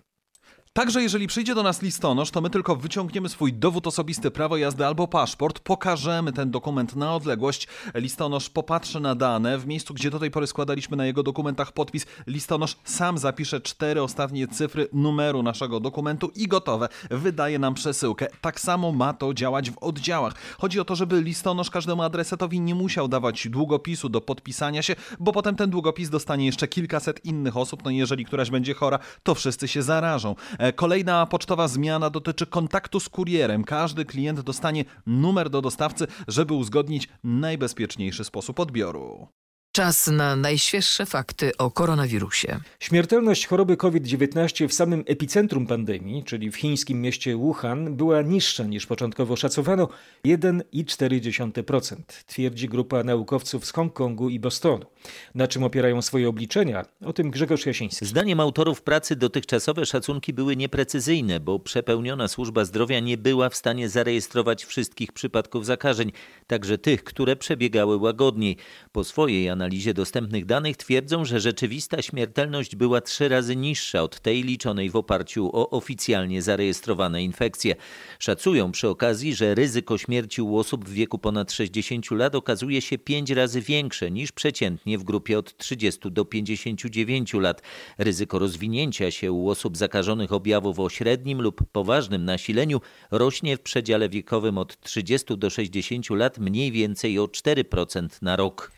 Także 0.73 1.03
jeżeli 1.03 1.27
przyjdzie 1.27 1.55
do 1.55 1.63
nas 1.63 1.83
listonosz, 1.83 2.31
to 2.31 2.41
my 2.41 2.51
tylko 2.51 2.77
wyciągniemy 2.77 3.29
swój 3.29 3.53
dowód 3.53 3.87
osobisty, 3.87 4.31
prawo 4.31 4.57
jazdy 4.57 4.87
albo 4.87 5.09
paszport, 5.09 5.61
pokażemy 5.61 6.33
ten 6.33 6.51
dokument 6.51 6.97
na 6.97 7.15
odległość, 7.15 7.69
listonosz 7.95 8.51
popatrzy 8.51 9.01
na 9.01 9.15
dane, 9.15 9.59
w 9.59 9.67
miejscu 9.67 9.95
gdzie 9.95 10.11
do 10.11 10.19
tej 10.19 10.31
pory 10.31 10.47
składaliśmy 10.47 10.97
na 10.97 11.07
jego 11.07 11.23
dokumentach 11.23 11.73
podpis, 11.73 12.07
listonosz 12.27 12.77
sam 12.85 13.19
zapisze 13.19 13.61
cztery 13.61 14.03
ostatnie 14.03 14.49
cyfry 14.49 14.89
numeru 14.93 15.43
naszego 15.43 15.81
dokumentu 15.81 16.31
i 16.35 16.49
gotowe, 16.49 16.89
wydaje 17.11 17.59
nam 17.59 17.75
przesyłkę. 17.75 18.27
Tak 18.41 18.61
samo 18.61 18.93
ma 18.93 19.13
to 19.13 19.35
działać 19.35 19.71
w 19.71 19.79
oddziałach. 19.79 20.35
Chodzi 20.59 20.81
o 20.81 20.85
to, 20.85 20.97
żeby 20.97 21.23
listonosz 21.23 21.71
każdemu 21.71 22.03
adresatowi 22.03 22.61
nie 22.61 22.75
musiał 22.75 23.09
dawać 23.09 23.49
długopisu 23.49 24.09
do 24.09 24.21
podpisania 24.21 24.83
się, 24.83 24.97
bo 25.21 25.33
potem 25.33 25.57
ten 25.57 25.71
długopis 25.71 26.11
dostanie 26.11 26.47
jeszcze 26.47 26.69
kilkaset 26.69 27.25
innych 27.25 27.57
osób, 27.57 27.85
no 27.85 27.91
i 27.91 27.97
jeżeli 27.97 28.25
któraś 28.25 28.51
będzie 28.51 28.75
chora, 28.75 28.99
to 29.23 29.35
wszyscy 29.35 29.69
się 29.69 29.83
zarażą. 29.83 30.35
E, 30.61 30.73
kolejna 30.73 31.27
pocztowa 31.27 31.69
zmiana 31.69 32.11
dotyczy 32.11 32.47
kontaktu 32.47 33.01
z 33.01 33.09
kurierem. 33.09 33.65
Każdy 33.65 34.05
klient 34.05 34.41
dostanie 34.41 34.85
numer 35.07 35.51
do 35.51 35.63
dostawcy, 35.63 36.07
żeby 36.29 36.55
uzgodnić 36.55 37.09
najbezpieczniejszy 37.25 38.25
sposób 38.25 38.61
odbioru. 38.61 39.29
Czas 39.73 40.07
na 40.07 40.37
najświeższe 40.37 41.07
fakty 41.07 41.57
o 41.57 41.71
koronawirusie. 41.71 42.61
Śmiertelność 42.81 43.47
choroby 43.47 43.77
COVID-19 43.77 44.69
w 44.69 44.75
samym 44.75 45.05
epicentrum 45.07 45.67
pandemii, 45.67 46.25
czyli 46.25 46.51
w 46.51 46.57
chińskim 46.57 47.03
mieście 47.03 47.37
Wuhan, 47.37 47.97
była 47.97 48.23
niższa 48.23 48.65
niż 48.65 48.87
początkowo 48.87 49.37
szacowano 49.37 49.89
1,4%, 50.25 51.97
twierdzi 52.27 52.69
grupa 52.69 53.05
naukowców 53.05 53.67
z 53.67 53.73
Hongkongu 53.73 54.29
i 54.29 54.41
Bostonu. 54.41 54.87
Na 55.35 55.49
czym 55.49 55.65
opierają 55.65 56.03
swoje 56.03 56.29
obliczenia? 56.29 56.85
O 57.05 57.13
tym 57.13 57.31
Grzegorz 57.31 57.67
Jasiński. 57.67 58.07
Zdaniem 58.07 58.41
autorów 58.41 58.83
pracy 58.83 59.17
dotychczasowe 59.17 59.87
szacunki 59.87 60.33
były 60.33 60.57
nieprecyzyjne, 60.57 61.41
bo 61.41 61.59
przepełniona 61.59 62.29
służba 62.29 62.65
zdrowia 62.65 63.01
nie 63.01 63.19
była 63.19 63.49
w 63.49 63.57
stanie 63.57 63.89
zarejestrować 63.89 64.65
wszystkich 64.65 65.13
przypadków 65.13 65.67
zakażeń, 65.67 66.13
także 66.47 66.79
tych, 66.79 67.05
które 67.05 67.37
przebiegały 67.37 67.97
łagodniej. 67.97 68.57
Po 68.93 69.05
swojej 69.05 69.51
analizie 69.51 69.95
dostępnych 69.95 70.47
danych 70.47 70.77
twierdzą, 70.77 71.25
że 71.25 71.41
rzeczywista 71.41 72.03
śmiertelność 72.03 72.77
była 72.77 73.01
trzy 73.01 73.29
razy 73.29 73.57
niższa 73.57 74.03
od 74.03 74.21
tej 74.21 74.43
liczonej 74.43 74.91
w 74.91 74.97
oparciu 74.97 75.51
o 75.53 75.71
oficjalnie 75.71 76.43
zarejestrowane 76.43 77.23
infekcje. 77.23 77.77
Szacują 78.19 78.73
przy 78.73 78.89
okazji, 78.89 79.35
że 79.35 79.55
ryzyko 79.55 79.99
śmierci 79.99 80.43
u 80.43 80.57
osób 80.57 80.85
w 80.85 80.93
wieku 80.93 81.19
ponad 81.19 81.53
60 81.53 82.11
lat 82.11 82.35
okazuje 82.35 82.83
się 82.83 82.99
pięć 82.99 83.31
razy 83.31 83.61
większe 83.61 84.11
niż 84.11 84.33
przeciętnie 84.33 84.90
w 84.99 85.05
grupie 85.05 85.39
od 85.39 85.57
30 85.57 86.11
do 86.11 86.25
59 86.25 87.35
lat. 87.35 87.63
Ryzyko 87.99 88.39
rozwinięcia 88.39 89.11
się 89.11 89.33
u 89.33 89.49
osób 89.49 89.77
zakażonych 89.77 90.33
objawów 90.33 90.79
o 90.79 90.89
średnim 90.89 91.43
lub 91.43 91.63
poważnym 91.73 92.25
nasileniu 92.25 92.81
rośnie 93.11 93.57
w 93.57 93.61
przedziale 93.61 94.09
wiekowym 94.09 94.59
od 94.59 94.81
30 94.81 95.39
do 95.39 95.51
60 95.51 96.11
lat 96.11 96.39
mniej 96.39 96.73
więcej 96.73 97.19
o 97.19 97.25
4% 97.25 98.09
na 98.23 98.37
rok. 98.37 98.73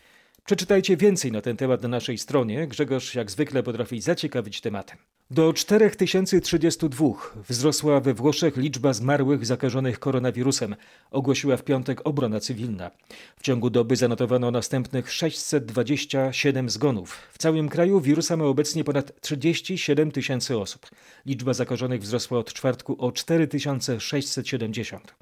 Przeczytajcie 0.45 0.97
więcej 0.97 1.31
na 1.31 1.41
ten 1.41 1.57
temat 1.57 1.81
na 1.81 1.89
naszej 1.89 2.17
stronie. 2.17 2.67
Grzegorz 2.67 3.15
jak 3.15 3.31
zwykle 3.31 3.63
potrafi 3.63 4.01
zaciekawić 4.01 4.61
tematem. 4.61 4.97
Do 5.33 5.53
4032 5.53 7.07
wzrosła 7.49 7.99
we 7.99 8.13
Włoszech 8.13 8.57
liczba 8.57 8.93
zmarłych 8.93 9.45
zakażonych 9.45 9.99
koronawirusem, 9.99 10.75
ogłosiła 11.11 11.57
w 11.57 11.63
piątek 11.63 12.01
obrona 12.03 12.39
cywilna. 12.39 12.91
W 13.37 13.43
ciągu 13.43 13.69
doby 13.69 13.95
zanotowano 13.95 14.51
następnych 14.51 15.11
627 15.11 16.69
zgonów. 16.69 17.17
W 17.31 17.37
całym 17.37 17.69
kraju 17.69 18.01
wirusa 18.01 18.37
ma 18.37 18.45
obecnie 18.45 18.83
ponad 18.83 19.21
37 19.21 20.11
tysięcy 20.11 20.57
osób. 20.57 20.89
Liczba 21.25 21.53
zakażonych 21.53 22.01
wzrosła 22.01 22.39
od 22.39 22.53
czwartku 22.53 22.95
o 22.99 23.11
4670. 23.11 25.15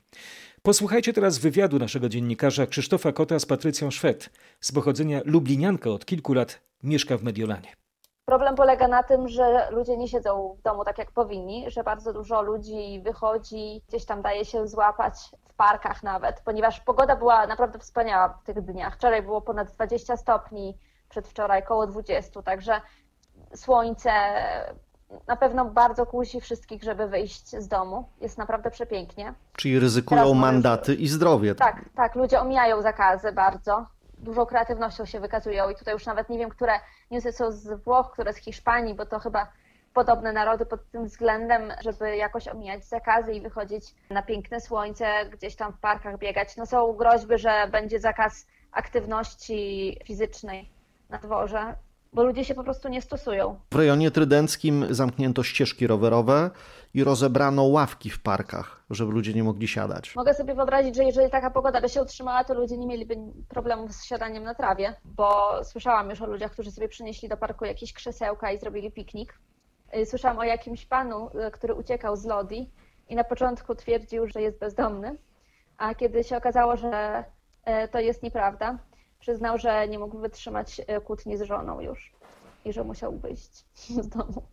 Posłuchajcie 0.62 1.14
teraz 1.14 1.38
wywiadu 1.38 1.80
naszego 1.80 2.10
dziennikarza 2.10 2.68
Krzysztofa 2.68 3.12
Kota 3.12 3.40
z 3.40 3.46
Patrycją 3.46 3.92
Szwed. 3.92 4.30
Z 4.62 4.72
pochodzenia 4.72 5.22
lublinianka 5.26 5.90
od 5.90 6.06
kilku 6.06 6.34
lat 6.34 6.62
mieszka 6.84 7.18
w 7.18 7.24
Mediolanie. 7.24 7.82
Problem 8.26 8.56
polega 8.56 8.88
na 8.88 9.04
tym, 9.04 9.28
że 9.28 9.68
ludzie 9.72 9.98
nie 9.98 10.08
siedzą 10.08 10.56
w 10.60 10.62
domu 10.62 10.86
tak 10.86 10.98
jak 10.98 11.12
powinni, 11.12 11.72
że 11.72 11.84
bardzo 11.84 12.14
dużo 12.14 12.42
ludzi 12.42 13.02
wychodzi, 13.04 13.82
gdzieś 13.88 14.06
tam 14.06 14.22
daje 14.22 14.46
się 14.46 14.68
złapać 14.68 15.14
w 15.50 15.54
parkach 15.54 16.04
nawet, 16.04 16.42
ponieważ 16.42 16.80
pogoda 16.80 17.16
była 17.16 17.48
naprawdę 17.48 17.80
wspaniała 17.80 18.30
w 18.30 18.44
tych 18.44 18.62
dniach. 18.62 18.96
Wczoraj 18.96 19.22
było 19.22 19.42
ponad 19.42 19.72
20 19.72 20.18
stopni, 20.18 20.78
przedwczoraj 21.10 21.64
około 21.64 21.88
20, 21.88 22.42
także 22.42 22.82
słońce 23.56 24.12
na 25.28 25.36
pewno 25.36 25.66
bardzo 25.66 26.06
kusi 26.06 26.42
wszystkich, 26.42 26.84
żeby 26.84 27.08
wyjść 27.08 27.50
z 27.50 27.68
domu. 27.68 28.10
Jest 28.22 28.38
naprawdę 28.38 28.72
przepięknie. 28.72 29.34
Czyli 29.58 29.80
ryzykują 29.80 30.22
Teraz 30.22 30.38
mandaty 30.38 30.96
i 30.96 31.08
zdrowie. 31.08 31.56
Tak, 31.56 31.86
tak, 31.96 32.16
ludzie 32.16 32.42
omijają 32.42 32.82
zakazy 32.82 33.32
bardzo. 33.32 33.86
Dużą 34.22 34.46
kreatywnością 34.46 35.06
się 35.06 35.20
wykazują 35.20 35.70
i 35.70 35.76
tutaj 35.76 35.94
już 35.94 36.06
nawet 36.06 36.30
nie 36.30 36.38
wiem, 36.38 36.50
które 36.50 36.74
newsy 37.12 37.32
są 37.32 37.52
z 37.52 37.84
Włoch, 37.84 38.12
które 38.12 38.34
z 38.34 38.38
Hiszpanii, 38.38 38.96
bo 38.96 39.06
to 39.06 39.20
chyba 39.20 39.52
podobne 39.94 40.34
narody 40.34 40.66
pod 40.66 40.92
tym 40.92 41.06
względem, 41.06 41.74
żeby 41.82 42.18
jakoś 42.18 42.48
omijać 42.48 42.86
zakazy 42.86 43.34
i 43.34 43.42
wychodzić 43.42 43.96
na 44.10 44.22
piękne 44.22 44.62
słońce, 44.62 45.26
gdzieś 45.26 45.56
tam 45.56 45.74
w 45.74 45.80
parkach 45.80 46.18
biegać. 46.18 46.58
No 46.58 46.66
są 46.66 46.94
groźby, 46.94 47.38
że 47.38 47.68
będzie 47.72 48.00
zakaz 48.00 48.48
aktywności 48.72 49.98
fizycznej 50.06 50.70
na 51.10 51.18
dworze, 51.18 51.76
bo 52.14 52.24
ludzie 52.24 52.46
się 52.46 52.56
po 52.56 52.64
prostu 52.64 52.90
nie 52.90 53.02
stosują. 53.02 53.60
W 53.72 53.76
rejonie 53.76 54.12
trydenckim 54.12 54.86
zamknięto 54.90 55.44
ścieżki 55.44 55.88
rowerowe 55.88 56.50
i 56.94 57.04
rozebrano 57.04 57.64
ławki 57.64 58.10
w 58.10 58.22
parkach, 58.22 58.84
żeby 58.90 59.12
ludzie 59.12 59.34
nie 59.34 59.44
mogli 59.44 59.68
siadać. 59.68 60.16
Mogę 60.16 60.34
sobie 60.34 60.56
wyobrazić, 60.56 60.96
że 60.96 61.04
jeżeli 61.04 61.32
taka 61.32 61.52
pogoda 61.52 61.82
by 61.82 61.90
się 61.90 62.02
utrzymała, 62.02 62.44
to 62.44 62.54
ludzie 62.54 62.78
nie 62.78 62.88
mieliby 62.88 63.16
problemów 63.50 63.92
z 63.92 64.06
siadaniem 64.06 64.44
na 64.44 64.56
trawie, 64.56 64.96
bo 65.06 65.52
słyszałam 65.64 66.10
już 66.10 66.22
o 66.22 66.26
ludziach, 66.26 66.52
którzy 66.52 66.72
sobie 66.72 66.88
przynieśli 66.88 67.30
do 67.30 67.38
parku 67.38 67.66
jakieś 67.66 67.94
krzesełka 67.94 68.52
i 68.52 68.58
zrobili 68.60 68.92
piknik. 68.92 69.40
Y, 69.98 70.06
Słyszałam 70.06 70.38
o 70.38 70.44
jakimś 70.44 70.86
panu, 70.86 71.30
y, 71.48 71.52
który 71.52 71.74
uciekał 71.74 72.16
z 72.16 72.26
Lodi 72.26 72.70
i 73.10 73.16
na 73.16 73.24
początku 73.24 73.76
twierdził, 73.76 74.28
że 74.28 74.42
jest 74.42 74.60
bezdomny, 74.60 75.18
a 75.78 75.96
kiedy 75.96 76.24
się 76.24 76.38
okazało, 76.38 76.78
że 76.78 77.24
y, 77.86 77.88
to 77.88 78.00
jest 78.00 78.24
nieprawda, 78.24 78.78
przyznał, 79.22 79.58
że 79.58 79.88
nie 79.88 80.00
mógł 80.00 80.18
wytrzymać 80.18 80.82
kłótni 81.06 81.38
z 81.38 81.42
żoną 81.42 81.82
już 81.82 82.12
i 82.66 82.74
że 82.74 82.84
musiał 82.84 83.18
wyjść 83.18 83.66
z 83.76 84.08
domu 84.08 84.44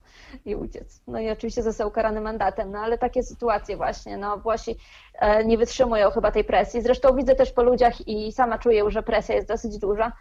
i 0.44 0.56
uciec. 0.56 1.00
No 1.06 1.20
i 1.20 1.30
oczywiście 1.30 1.62
został 1.62 1.88
ukarany 1.88 2.20
mandatem, 2.20 2.70
no 2.72 2.78
ale 2.78 2.98
takie 2.98 3.22
sytuacje 3.22 3.76
właśnie, 3.76 4.16
no 4.16 4.38
Włosi 4.38 4.76
e, 5.14 5.44
nie 5.44 5.58
wytrzymują 5.58 6.10
chyba 6.10 6.32
tej 6.32 6.44
presji. 6.44 6.82
Zresztą 6.82 7.16
widzę 7.16 7.34
też 7.34 7.52
po 7.52 7.62
ludziach 7.62 8.08
i 8.08 8.32
sama 8.32 8.58
czuję, 8.58 8.90
że 8.90 9.02
presja 9.02 9.34
jest 9.34 9.48
dosyć 9.48 9.78
duża. 9.78 10.12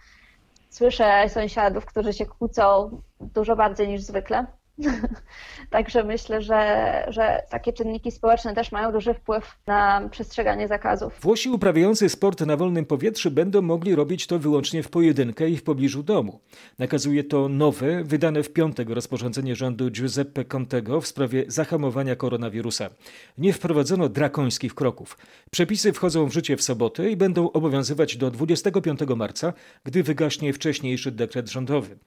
Słyszę 0.69 1.29
sąsiadów, 1.29 1.85
którzy 1.85 2.13
się 2.13 2.25
kłócą 2.25 2.91
dużo 3.19 3.55
bardziej 3.55 3.87
niż 3.87 4.01
zwykle. 4.01 4.45
Także 5.69 6.03
myślę, 6.03 6.41
że, 6.41 7.03
że 7.07 7.43
takie 7.49 7.73
czynniki 7.73 8.11
społeczne 8.11 8.55
też 8.55 8.71
mają 8.71 8.91
duży 8.91 9.13
wpływ 9.13 9.57
na 9.67 10.09
przestrzeganie 10.11 10.67
zakazów. 10.67 11.19
Włosi 11.21 11.49
uprawiający 11.49 12.09
sport 12.09 12.41
na 12.41 12.57
wolnym 12.57 12.85
powietrzu 12.85 13.31
będą 13.31 13.61
mogli 13.61 13.95
robić 13.95 14.27
to 14.27 14.39
wyłącznie 14.39 14.83
w 14.83 14.89
pojedynkę 14.89 15.49
i 15.49 15.57
w 15.57 15.63
pobliżu 15.63 16.03
domu. 16.03 16.39
Nakazuje 16.79 17.23
to 17.23 17.49
nowe, 17.49 18.03
wydane 18.03 18.43
w 18.43 18.53
piątek 18.53 18.89
rozporządzenie 18.89 19.55
rządu 19.55 19.89
Giuseppe 19.91 20.45
Contego 20.45 21.01
w 21.01 21.07
sprawie 21.07 21.45
zahamowania 21.47 22.15
koronawirusa. 22.15 22.89
Nie 23.37 23.53
wprowadzono 23.53 24.09
drakońskich 24.09 24.75
kroków. 24.75 25.17
Przepisy 25.51 25.93
wchodzą 25.93 26.25
w 26.25 26.33
życie 26.33 26.57
w 26.57 26.61
sobotę 26.61 27.09
i 27.09 27.17
będą 27.17 27.51
obowiązywać 27.51 28.17
do 28.17 28.31
25 28.31 28.99
marca, 29.15 29.53
gdy 29.83 30.03
wygaśnie 30.03 30.53
wcześniejszy 30.53 31.11
dekret 31.11 31.49
rządowy. 31.49 31.97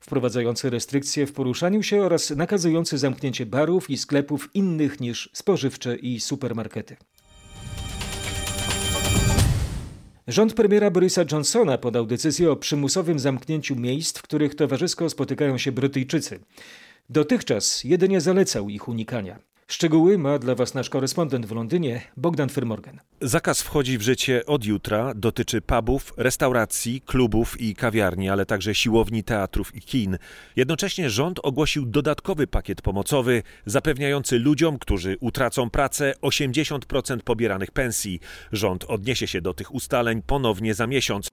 Wprowadzający 0.00 0.70
restrykcje 0.70 1.26
w 1.26 1.32
poruszaniu 1.32 1.82
się 1.82 2.02
oraz 2.02 2.19
nakazujący 2.30 2.98
zamknięcie 2.98 3.46
barów 3.46 3.90
i 3.90 3.96
sklepów 3.96 4.50
innych 4.54 5.00
niż 5.00 5.30
spożywcze 5.32 5.96
i 5.96 6.20
supermarkety. 6.20 6.96
Rząd 10.28 10.54
premiera 10.54 10.90
Borisa 10.90 11.24
Johnsona 11.32 11.78
podał 11.78 12.06
decyzję 12.06 12.50
o 12.50 12.56
przymusowym 12.56 13.18
zamknięciu 13.18 13.76
miejsc, 13.76 14.18
w 14.18 14.22
których 14.22 14.54
towarzysko 14.54 15.10
spotykają 15.10 15.58
się 15.58 15.72
Brytyjczycy. 15.72 16.40
Dotychczas 17.08 17.84
jedynie 17.84 18.20
zalecał 18.20 18.68
ich 18.68 18.88
unikania. 18.88 19.38
Szczegóły 19.70 20.18
ma 20.18 20.38
dla 20.38 20.54
Was 20.54 20.74
nasz 20.74 20.90
korespondent 20.90 21.46
w 21.46 21.52
Londynie, 21.52 22.02
Bogdan 22.16 22.48
Firmorgan. 22.48 23.00
Zakaz 23.20 23.62
wchodzi 23.62 23.98
w 23.98 24.02
życie 24.02 24.46
od 24.46 24.64
jutra, 24.64 25.12
dotyczy 25.14 25.60
pubów, 25.60 26.12
restauracji, 26.16 27.00
klubów 27.00 27.60
i 27.60 27.74
kawiarni, 27.74 28.28
ale 28.28 28.46
także 28.46 28.74
siłowni, 28.74 29.24
teatrów 29.24 29.76
i 29.76 29.80
kin. 29.80 30.18
Jednocześnie 30.56 31.10
rząd 31.10 31.40
ogłosił 31.42 31.86
dodatkowy 31.86 32.46
pakiet 32.46 32.82
pomocowy, 32.82 33.42
zapewniający 33.66 34.38
ludziom, 34.38 34.78
którzy 34.78 35.16
utracą 35.20 35.70
pracę, 35.70 36.14
80% 36.22 37.18
pobieranych 37.20 37.70
pensji. 37.70 38.20
Rząd 38.52 38.84
odniesie 38.84 39.26
się 39.26 39.40
do 39.40 39.54
tych 39.54 39.74
ustaleń 39.74 40.22
ponownie 40.26 40.74
za 40.74 40.86
miesiąc. 40.86 41.28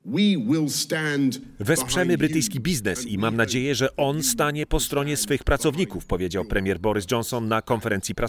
Wesprzemy 1.59 2.17
brytyjski 2.17 2.59
biznes 2.59 3.05
i 3.05 3.17
mam 3.17 3.35
nadzieję, 3.35 3.75
że 3.75 3.95
on 3.95 4.23
stanie 4.23 4.65
po 4.65 4.79
stronie 4.79 5.17
swych 5.17 5.43
pracowników, 5.43 6.05
powiedział 6.05 6.45
premier 6.45 6.79
Boris 6.79 7.05
Johnson 7.11 7.47
na 7.47 7.61
konferencji 7.61 8.15
prasowej, 8.15 8.26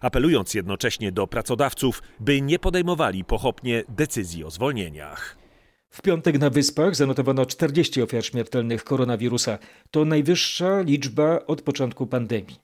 apelując 0.00 0.54
jednocześnie 0.54 1.12
do 1.12 1.26
pracodawców, 1.26 2.02
by 2.20 2.40
nie 2.40 2.58
podejmowali 2.58 3.24
pochopnie 3.24 3.84
decyzji 3.88 4.44
o 4.44 4.50
zwolnieniach. 4.50 5.36
W 5.90 6.02
piątek 6.02 6.38
na 6.38 6.50
Wyspach 6.50 6.96
zanotowano 6.96 7.46
40 7.46 8.02
ofiar 8.02 8.24
śmiertelnych 8.24 8.84
koronawirusa. 8.84 9.58
To 9.90 10.04
najwyższa 10.04 10.80
liczba 10.80 11.46
od 11.46 11.62
początku 11.62 12.06
pandemii. 12.06 12.56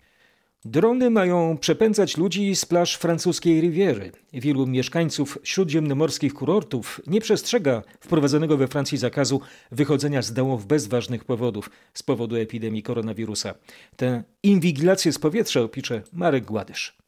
Drony 0.67 1.11
mają 1.11 1.59
przepędzać 1.59 2.17
ludzi 2.17 2.57
z 2.57 2.65
plaż 2.65 2.95
francuskiej 2.95 3.61
Riviery. 3.61 4.13
Wielu 4.33 4.67
mieszkańców 4.67 5.39
śródziemnomorskich 5.43 6.35
kurortów 6.35 7.01
nie 7.07 7.21
przestrzega 7.21 7.83
wprowadzonego 8.01 8.57
we 8.57 8.69
Francji 8.69 8.99
zakazu 8.99 9.41
wychodzenia 9.73 10.23
z 10.23 10.33
domów 10.33 10.67
bez 10.67 10.87
ważnych 10.87 11.25
powodów 11.25 11.71
z 11.95 12.03
powodu 12.03 12.37
epidemii 12.37 12.83
koronawirusa. 12.83 13.55
Tę 13.97 14.23
inwigilację 14.43 15.13
z 15.13 15.19
powietrza 15.19 15.61
opisze 15.61 16.03
Marek 16.13 16.45
Gładysz. 16.45 17.04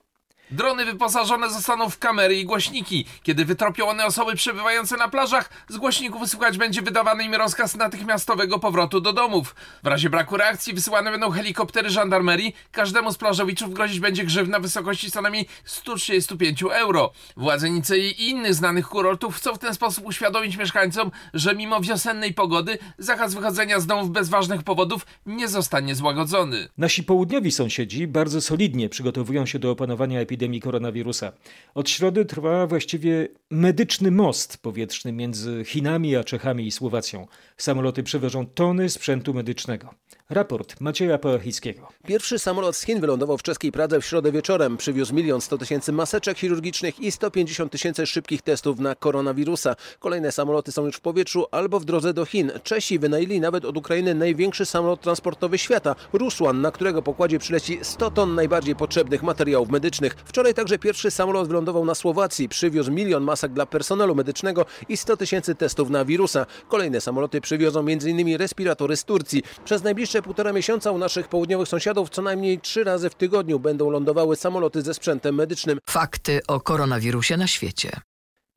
Drony 0.51 0.85
wyposażone 0.85 1.51
zostaną 1.51 1.91
w 1.91 1.99
kamery 1.99 2.37
i 2.37 2.45
głośniki. 2.45 3.05
Kiedy 3.23 3.45
wytropią 3.45 3.89
one 3.89 4.07
osoby 4.07 4.35
przebywające 4.35 4.97
na 4.97 5.09
plażach, 5.09 5.51
z 5.69 5.77
głośników 5.77 6.21
wysłuchać 6.21 6.59
będzie 6.59 6.83
wydawany 6.83 7.25
im 7.25 7.35
rozkaz 7.35 7.77
natychmiastowego 7.77 8.59
powrotu 8.59 9.01
do 9.01 9.13
domów. 9.13 9.55
W 9.83 9.87
razie 9.87 10.11
braku 10.11 10.37
reakcji 10.37 10.75
wysyłane 10.75 11.11
będą 11.11 11.31
helikoptery 11.31 11.91
żandarmerii. 11.91 12.57
Każdemu 12.73 13.13
z 13.13 13.17
plażowiczów 13.17 13.75
grozić 13.75 14.01
będzie 14.01 14.25
grzywna 14.25 14.59
w 14.59 14.63
wysokości 14.63 15.11
co 15.11 15.23
najmniej 15.23 15.47
135 15.65 16.63
euro. 16.63 17.13
Władze 17.37 17.71
Nicei 17.71 18.03
i 18.03 18.31
innych 18.31 18.55
znanych 18.55 18.89
kurortów 18.89 19.37
chcą 19.37 19.55
w 19.55 19.59
ten 19.59 19.75
sposób 19.75 20.07
uświadomić 20.07 20.57
mieszkańcom, 20.57 21.11
że 21.35 21.55
mimo 21.55 21.81
wiosennej 21.81 22.35
pogody 22.35 22.79
zakaz 22.99 23.35
wychodzenia 23.35 23.81
z 23.81 23.87
domów 23.87 24.11
bez 24.11 24.29
ważnych 24.29 24.63
powodów 24.63 25.07
nie 25.27 25.49
zostanie 25.49 25.95
złagodzony. 25.95 26.69
Nasi 26.79 27.05
południowi 27.05 27.53
sąsiedzi 27.53 28.07
bardzo 28.07 28.41
solidnie 28.41 28.89
przygotowują 28.89 29.47
się 29.47 29.59
do 29.59 29.71
opanowania 29.71 30.21
epidemii 30.21 30.36
epidemii 30.37 30.61
koronawirusa. 30.61 31.33
Od 31.75 31.91
środy 31.91 32.25
trwa 32.25 32.67
właściwie 32.67 33.29
medyczny 33.51 34.11
most 34.11 34.59
powietrzny 34.59 35.13
między 35.13 35.65
Chinami 35.65 36.17
a 36.17 36.25
Czechami 36.25 36.67
i 36.67 36.71
Słowacją. 36.71 37.27
Samoloty 37.57 38.03
przewożą 38.03 38.47
tony 38.47 38.89
sprzętu 38.89 39.35
medycznego. 39.35 39.95
Raport 40.31 40.81
Macieja 40.81 41.19
Pałachickiego. 41.19 41.89
Pierwszy 42.07 42.39
samolot 42.39 42.77
z 42.77 42.85
Chin 42.85 43.01
wylądował 43.01 43.39
w 43.39 43.43
czeskiej 43.43 43.73
Pradze 43.73 44.01
w 44.01 44.05
środę 44.05 44.33
wieczorem. 44.33 44.77
Przywiózł 44.77 45.15
milion 45.15 45.41
sto 45.41 45.59
tysięcy 45.59 45.93
maseczek 45.93 46.39
chirurgicznych 46.39 47.01
i 47.01 47.13
150 47.13 47.73
tysięcy 47.73 48.07
szybkich 48.07 48.43
testów 48.43 48.79
na 48.79 48.95
koronawirusa. 48.95 49.77
Kolejne 49.99 50.33
samoloty 50.33 50.73
są 50.73 50.87
już 50.87 50.97
w 50.97 51.01
powietrzu 51.01 51.47
albo 51.51 51.81
w 51.81 51.85
drodze 51.85 52.15
do 52.15 52.25
Chin. 52.25 52.53
Czesi 52.63 52.99
wynajęli 52.99 53.41
nawet 53.41 53.65
od 53.65 53.77
Ukrainy 53.77 54.15
największy 54.15 54.67
samolot 54.67 55.01
transportowy 55.01 55.59
świata, 55.59 55.95
Rusłan, 56.13 56.61
na 56.61 56.71
którego 56.71 57.03
pokładzie 57.03 57.39
przyleci 57.39 57.79
100 57.83 58.11
ton 58.11 58.35
najbardziej 58.35 58.77
potrzebnych 58.77 59.23
materiałów 59.23 59.71
medycznych. 59.71 60.17
Wczoraj 60.25 60.55
także 60.55 60.79
pierwszy 60.79 61.11
samolot 61.11 61.49
wylądował 61.49 61.85
na 61.85 61.95
Słowacji. 61.95 62.49
Przywiózł 62.49 62.93
milion 62.93 63.23
masek 63.23 63.53
dla 63.53 63.67
personelu 63.67 64.15
medycznego 64.15 64.67
i 64.89 64.97
100 64.97 65.17
tysięcy 65.17 65.55
testów 65.55 65.91
na 65.91 66.05
wirusa. 66.05 66.47
Kolejne 66.69 67.01
samoloty 67.01 67.41
przywiozą 67.41 67.81
m.in. 67.81 68.37
respiratory 68.37 68.97
z 68.97 69.05
Turcji. 69.05 69.43
Przez 69.65 69.83
najbliższe 69.83 70.16
półtora 70.23 70.53
miesiąca 70.53 70.91
u 70.91 70.99
naszych 70.99 71.29
południowych 71.29 71.69
sąsiadów 71.69 72.11
co 72.11 72.23
najmniej 72.23 72.61
trzy 72.61 72.85
razy 72.85 73.11
w 73.11 73.15
tygodniu 73.15 73.59
będą 73.59 73.91
lądowały 73.91 74.37
samoloty 74.37 74.83
ze 74.83 74.95
sprzętem 74.95 75.35
medycznym. 75.35 75.79
Fakty 75.91 76.41
o 76.49 76.61
koronawirusie 76.61 77.37
na 77.37 77.47
świecie. 77.47 78.01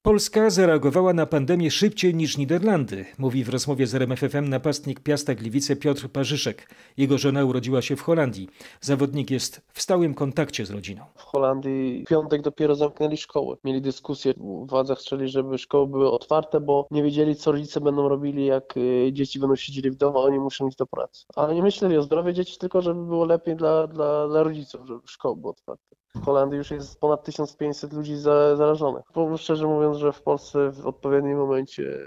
Polska 0.10 0.50
zareagowała 0.50 1.14
na 1.14 1.26
pandemię 1.26 1.72
szybciej 1.72 2.16
niż 2.16 2.38
Niderlandy, 2.38 3.06
mówi 3.18 3.44
w 3.44 3.50
rozmowie 3.50 3.88
z 3.88 3.96
RMFFM 3.96 4.50
napastnik 4.50 5.00
Piasta 5.00 5.36
Gliwice 5.36 5.76
Piotr 5.76 6.10
Parzyszek. 6.10 6.70
Jego 6.98 7.18
żona 7.18 7.46
urodziła 7.46 7.82
się 7.82 7.96
w 7.96 8.02
Holandii. 8.02 8.50
Zawodnik 8.82 9.32
jest 9.32 9.62
w 9.74 9.82
stałym 9.82 10.14
kontakcie 10.14 10.66
z 10.66 10.72
rodziną. 10.72 11.06
W 11.16 11.22
Holandii 11.22 12.04
w 12.06 12.10
piątek 12.10 12.42
dopiero 12.42 12.76
zamknęli 12.76 13.18
szkoły. 13.18 13.58
Mieli 13.64 13.82
dyskusję, 13.82 14.34
władze 14.66 14.96
chcieli, 14.96 15.28
żeby 15.28 15.58
szkoły 15.58 15.88
były 15.88 16.12
otwarte, 16.12 16.60
bo 16.60 16.88
nie 16.92 17.04
wiedzieli, 17.04 17.36
co 17.36 17.52
rodzice 17.52 17.82
będą 17.82 18.10
robili, 18.10 18.46
jak 18.46 18.78
y, 18.78 19.10
dzieci 19.14 19.40
będą 19.40 19.56
siedzieli 19.56 19.92
w 19.92 19.96
domu, 19.96 20.20
a 20.20 20.24
oni 20.24 20.40
muszą 20.40 20.68
iść 20.68 20.78
do 20.78 20.86
pracy. 20.86 21.26
Ale 21.36 21.56
nie 21.56 21.64
myśleli 21.64 21.98
o 21.98 22.04
zdrowiu 22.04 22.32
dzieci, 22.32 22.58
tylko 22.58 22.82
żeby 22.82 23.06
było 23.06 23.26
lepiej 23.26 23.56
dla, 23.56 23.88
dla, 23.88 24.28
dla 24.28 24.44
rodziców, 24.44 24.88
żeby 24.88 25.00
szkoły 25.06 25.36
były 25.36 25.52
otwarte. 25.52 25.96
W 26.16 26.26
Holandii 26.26 26.58
już 26.58 26.72
jest 26.72 27.00
ponad 27.00 27.24
1500 27.24 27.94
ludzi 27.94 28.16
zarażonych. 28.18 29.04
Powiem 29.14 29.38
szczerze 29.38 29.68
mówiąc, 29.68 29.98
że 29.98 30.14
w 30.14 30.22
Polsce 30.22 30.72
w 30.72 30.88
odpowiednim 30.88 31.38
momencie 31.38 31.98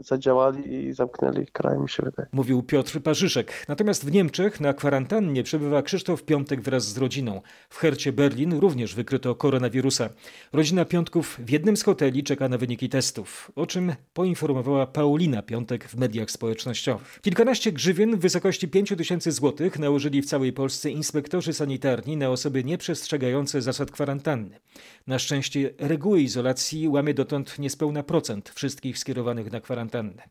zadziałali 0.00 0.74
i 0.74 0.92
zamknęli 0.92 1.46
kraj, 1.46 1.78
mi 1.78 1.88
się 1.88 2.02
wydaje. 2.02 2.28
Mówił 2.32 2.62
Piotr 2.62 3.02
Parzyszek. 3.02 3.64
Natomiast 3.68 4.06
w 4.06 4.12
Niemczech 4.12 4.60
na 4.60 4.72
kwarantannie 4.72 5.42
przebywa 5.42 5.82
Krzysztof 5.82 6.22
Piątek 6.22 6.60
wraz 6.60 6.84
z 6.84 6.98
rodziną. 6.98 7.40
W 7.68 7.78
Hercie 7.78 8.12
Berlin 8.12 8.58
również 8.58 8.94
wykryto 8.94 9.34
koronawirusa. 9.34 10.08
Rodzina 10.52 10.84
Piątków 10.84 11.38
w 11.44 11.50
jednym 11.50 11.76
z 11.76 11.82
hoteli 11.82 12.24
czeka 12.24 12.48
na 12.48 12.58
wyniki 12.58 12.88
testów, 12.88 13.52
o 13.56 13.66
czym 13.66 13.92
poinformowała 14.14 14.86
Paulina 14.86 15.42
Piątek 15.42 15.88
w 15.88 15.96
mediach 15.96 16.30
społecznościowych. 16.30 17.20
Kilkanaście 17.22 17.72
grzywien 17.72 18.16
w 18.16 18.20
wysokości 18.20 18.68
5 18.68 18.88
tysięcy 18.96 19.32
złotych 19.32 19.78
nałożyli 19.78 20.22
w 20.22 20.26
całej 20.26 20.52
Polsce 20.52 20.90
inspektorzy 20.90 21.52
sanitarni 21.52 22.16
na 22.16 22.30
osoby 22.30 22.64
nieprzestrzegające 22.64 23.41
zasad 23.50 23.90
kwarantanny. 23.90 24.60
Na 25.06 25.18
szczęście 25.18 25.70
reguły 25.78 26.20
izolacji 26.20 26.88
łamie 26.88 27.14
dotąd 27.14 27.58
niespełna 27.58 28.02
procent 28.02 28.50
wszystkich 28.50 28.98
skierowanych 28.98 29.52
na 29.52 29.60
kwarantannę. 29.60 30.28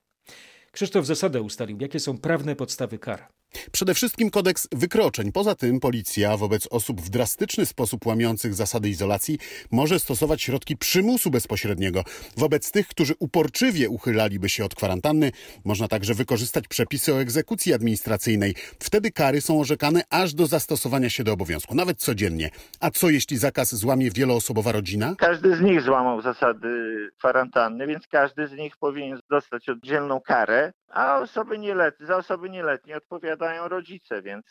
Krzysztof 0.72 1.06
Zasada 1.06 1.40
ustalił, 1.42 1.78
jakie 1.82 2.00
są 2.00 2.18
prawne 2.18 2.56
podstawy 2.56 3.00
kar. 3.00 3.28
Przede 3.72 3.94
wszystkim 3.94 4.30
kodeks 4.30 4.68
wykroczeń. 4.72 5.32
Poza 5.32 5.56
tym 5.56 5.80
policja 5.80 6.38
wobec 6.38 6.68
osób 6.68 7.02
w 7.02 7.10
drastyczny 7.10 7.66
sposób 7.66 8.06
łamiących 8.06 8.54
zasady 8.54 8.90
izolacji 8.90 9.40
może 9.72 10.00
stosować 10.00 10.42
środki 10.42 10.78
przymusu 10.78 11.32
bezpośredniego. 11.32 12.04
Wobec 12.38 12.72
tych, 12.72 12.88
którzy 12.88 13.14
uporczywie 13.20 13.90
uchylaliby 13.90 14.50
się 14.50 14.66
od 14.66 14.76
kwarantanny, 14.76 15.32
można 15.66 15.88
także 15.88 16.14
wykorzystać 16.14 16.68
przepisy 16.68 17.14
o 17.14 17.22
egzekucji 17.22 17.74
administracyjnej. 17.74 18.56
Wtedy 18.80 19.12
kary 19.12 19.42
są 19.42 19.60
orzekane 19.60 20.02
aż 20.10 20.34
do 20.34 20.48
zastosowania 20.48 21.10
się 21.10 21.24
do 21.24 21.34
obowiązku, 21.34 21.76
nawet 21.76 21.98
codziennie. 21.98 22.50
A 22.80 22.92
co 22.92 23.10
jeśli 23.10 23.38
zakaz 23.38 23.76
złamie 23.76 24.12
wieloosobowa 24.12 24.72
rodzina? 24.72 25.16
Każdy 25.18 25.56
z 25.56 25.62
nich 25.62 25.82
złamał 25.82 26.22
zasady 26.22 26.68
kwarantanny, 27.18 27.88
więc 27.88 28.08
każdy 28.08 28.48
z 28.48 28.52
nich 28.52 28.78
powinien 28.78 29.20
dostać 29.30 29.70
oddzielną 29.70 30.22
karę, 30.22 30.74
a 30.94 31.20
osoby 31.20 31.60
nieletnie, 31.60 32.06
za 32.06 32.18
osoby 32.18 32.50
nieletnie 32.50 32.98
odpowiadają 32.98 33.68
rodzice, 33.68 34.22
więc 34.22 34.46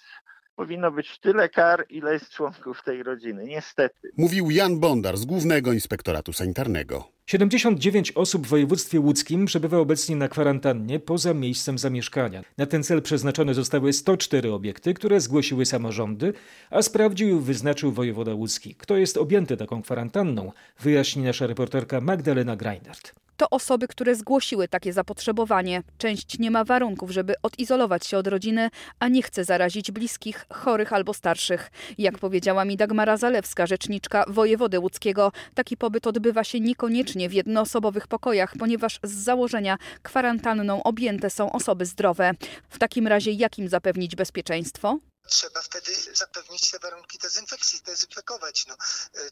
powinno 0.57 0.91
być 0.91 1.19
tyle 1.19 1.49
kar, 1.49 1.87
ile 1.91 2.13
jest 2.13 2.31
członków 2.31 2.83
tej 2.83 3.03
rodziny. 3.03 3.45
Niestety. 3.45 4.11
Mówił 4.17 4.51
Jan 4.51 4.81
Bondar 4.81 5.17
z 5.17 5.25
Głównego 5.25 5.73
Inspektoratu 5.73 6.33
Sanitarnego. 6.33 7.05
79 7.27 8.13
osób 8.13 8.47
w 8.47 8.51
województwie 8.51 9.01
łódzkim 9.01 9.47
przebywa 9.47 9.79
obecnie 9.79 10.17
na 10.17 10.29
kwarantannie 10.29 11.01
poza 11.01 11.35
miejscem 11.35 11.79
zamieszkania. 11.79 12.43
Na 12.59 12.67
ten 12.67 12.83
cel 12.83 13.03
przeznaczone 13.03 13.55
zostały 13.55 13.93
104 13.93 14.53
obiekty, 14.53 14.95
które 14.95 15.21
zgłosiły 15.21 15.67
samorządy, 15.67 16.33
a 16.71 16.83
sprawdził 16.83 17.39
i 17.39 17.41
wyznaczył 17.41 17.93
wojewoda 17.93 18.35
łódzki. 18.35 18.75
Kto 18.75 18.97
jest 18.97 19.17
objęty 19.17 19.57
taką 19.57 19.83
kwarantanną, 19.83 20.53
wyjaśni 20.81 21.23
nasza 21.23 21.47
reporterka 21.47 22.01
Magdalena 22.01 22.57
Greinert. 22.57 23.15
To 23.41 23.51
osoby, 23.51 23.89
które 23.89 24.15
zgłosiły 24.15 24.69
takie 24.69 24.93
zapotrzebowanie. 24.93 25.83
Część 25.99 26.39
nie 26.39 26.51
ma 26.51 26.65
warunków, 26.65 27.11
żeby 27.11 27.35
odizolować 27.43 28.07
się 28.07 28.19
od 28.19 28.27
rodziny, 28.27 28.71
a 28.99 29.09
nie 29.09 29.23
chce 29.23 29.45
zarazić 29.45 29.91
bliskich, 29.91 30.47
chorych 30.53 30.93
albo 30.93 31.15
starszych. 31.15 31.71
Jak 31.99 32.19
powiedziała 32.19 32.65
mi 32.65 32.77
Dagmara 32.77 33.17
Zalewska, 33.17 33.67
rzeczniczka 33.67 34.25
wojewody 34.29 34.79
łódzkiego, 34.79 35.33
taki 35.55 35.77
pobyt 35.77 36.07
odbywa 36.07 36.45
się 36.45 36.61
niekoniecznie 36.61 37.29
w 37.29 37.33
jednoosobowych 37.33 38.09
pokojach, 38.09 38.55
ponieważ 38.59 39.01
z 39.03 39.13
założenia 39.13 39.79
kwarantanną 40.03 40.83
objęte 40.83 41.31
są 41.31 41.53
osoby 41.53 41.87
zdrowe. 41.87 42.33
W 42.69 42.79
takim 42.79 43.07
razie 43.07 43.31
jakim 43.31 43.69
zapewnić 43.69 44.17
bezpieczeństwo? 44.17 44.99
Trzeba 45.29 45.63
wtedy 45.63 45.93
zapewnić 46.15 46.71
te 46.71 46.79
warunki 46.79 47.19
dezynfekcji, 47.19 47.81
dezynfekować. 47.87 48.67
No, 48.67 48.75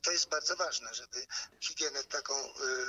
to 0.03 0.12
jest 0.12 0.29
bardzo 0.29 0.57
ważne, 0.57 0.94
żeby 0.94 1.27
higienę 1.61 2.05
taką 2.05 2.35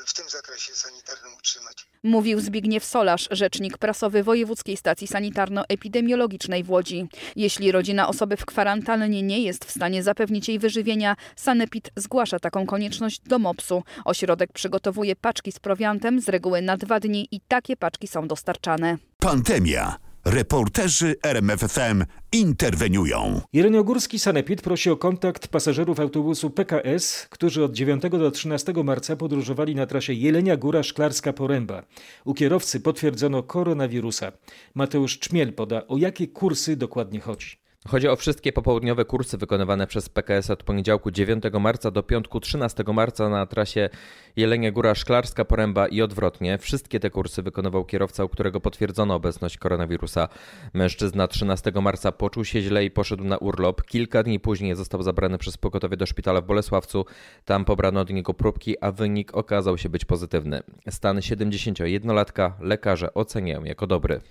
w 0.05 0.13
tym 0.13 0.29
zakresie 0.29 0.75
sanitarnym 0.75 1.33
utrzymać. 1.33 1.87
Mówił 2.03 2.39
Zbigniew 2.39 2.85
Solarz, 2.85 3.27
rzecznik 3.31 3.77
prasowy 3.77 4.23
Wojewódzkiej 4.23 4.77
Stacji 4.77 5.07
Sanitarno-Epidemiologicznej 5.07 6.63
w 6.63 6.69
Łodzi. 6.69 7.07
Jeśli 7.35 7.71
rodzina 7.71 8.07
osoby 8.07 8.37
w 8.37 8.45
kwarantannie 8.45 9.23
nie 9.23 9.43
jest 9.43 9.65
w 9.65 9.71
stanie 9.71 10.03
zapewnić 10.03 10.47
jej 10.47 10.59
wyżywienia, 10.59 11.15
Sanepid 11.35 11.89
zgłasza 11.95 12.39
taką 12.39 12.65
konieczność 12.65 13.19
do 13.19 13.39
MOPS-u. 13.39 13.83
Ośrodek 14.05 14.53
przygotowuje 14.53 15.15
paczki 15.15 15.51
z 15.51 15.59
prowiantem 15.59 16.21
z 16.21 16.29
reguły 16.29 16.61
na 16.61 16.77
dwa 16.77 16.99
dni 16.99 17.27
i 17.31 17.41
takie 17.41 17.77
paczki 17.77 18.07
są 18.07 18.27
dostarczane. 18.27 18.97
Pandemia. 19.19 20.08
Reporterzy 20.25 21.15
RMFFM 21.23 22.05
interweniują. 22.31 23.41
Jeleniogórski 23.53 24.19
Sanepid 24.19 24.61
prosi 24.61 24.89
o 24.89 24.97
kontakt 24.97 25.47
pasażerów 25.47 25.99
autobusu 25.99 26.49
PKS, 26.49 27.27
którzy 27.29 27.63
od 27.63 27.73
9 27.73 28.03
do 28.11 28.31
13 28.31 28.73
marca 28.83 29.15
podróżowali 29.15 29.75
na 29.75 29.85
trasie 29.85 30.13
Jelenia 30.13 30.57
Góra 30.57 30.83
Szklarska 30.83 31.33
Poręba. 31.33 31.83
U 32.25 32.33
kierowcy 32.33 32.79
potwierdzono 32.79 33.43
koronawirusa. 33.43 34.31
Mateusz 34.75 35.19
Czmiel 35.19 35.53
poda, 35.53 35.87
o 35.87 35.97
jakie 35.97 36.27
kursy 36.27 36.75
dokładnie 36.75 37.19
chodzi. 37.19 37.58
Chodzi 37.87 38.07
o 38.07 38.15
wszystkie 38.15 38.53
popołudniowe 38.53 39.05
kursy 39.05 39.37
wykonywane 39.37 39.87
przez 39.87 40.09
PKS 40.09 40.49
od 40.49 40.63
poniedziałku 40.63 41.11
9 41.11 41.43
marca 41.59 41.91
do 41.91 42.03
piątku 42.03 42.39
13 42.39 42.83
marca 42.93 43.29
na 43.29 43.45
trasie 43.45 43.89
Jelenia 44.35 44.71
Góra 44.71 44.95
Szklarska 44.95 45.45
Poręba 45.45 45.87
i 45.87 46.01
odwrotnie. 46.01 46.57
Wszystkie 46.57 46.99
te 46.99 47.09
kursy 47.09 47.43
wykonywał 47.43 47.85
kierowca, 47.85 48.23
u 48.23 48.29
którego 48.29 48.59
potwierdzono 48.59 49.15
obecność 49.15 49.57
koronawirusa. 49.57 50.27
Mężczyzna 50.73 51.27
13 51.27 51.71
marca 51.81 52.11
poczuł 52.11 52.45
się 52.45 52.61
źle 52.61 52.85
i 52.85 52.91
poszedł 52.91 53.23
na 53.23 53.37
urlop. 53.37 53.83
Kilka 53.83 54.23
dni 54.23 54.39
później 54.39 54.75
został 54.75 55.03
zabrany 55.03 55.37
przez 55.37 55.57
pogotowie 55.57 55.97
do 55.97 56.05
szpitala 56.05 56.41
w 56.41 56.45
Bolesławcu. 56.45 57.05
Tam 57.45 57.65
pobrano 57.65 57.99
od 57.99 58.09
niego 58.09 58.33
próbki, 58.33 58.75
a 58.81 58.91
wynik 58.91 59.35
okazał 59.35 59.77
się 59.77 59.89
być 59.89 60.05
pozytywny. 60.05 60.61
Stan 60.89 61.17
71-latka 61.17 62.51
lekarze 62.59 63.13
oceniają 63.13 63.63
jako 63.63 63.87
dobry. 63.87 64.21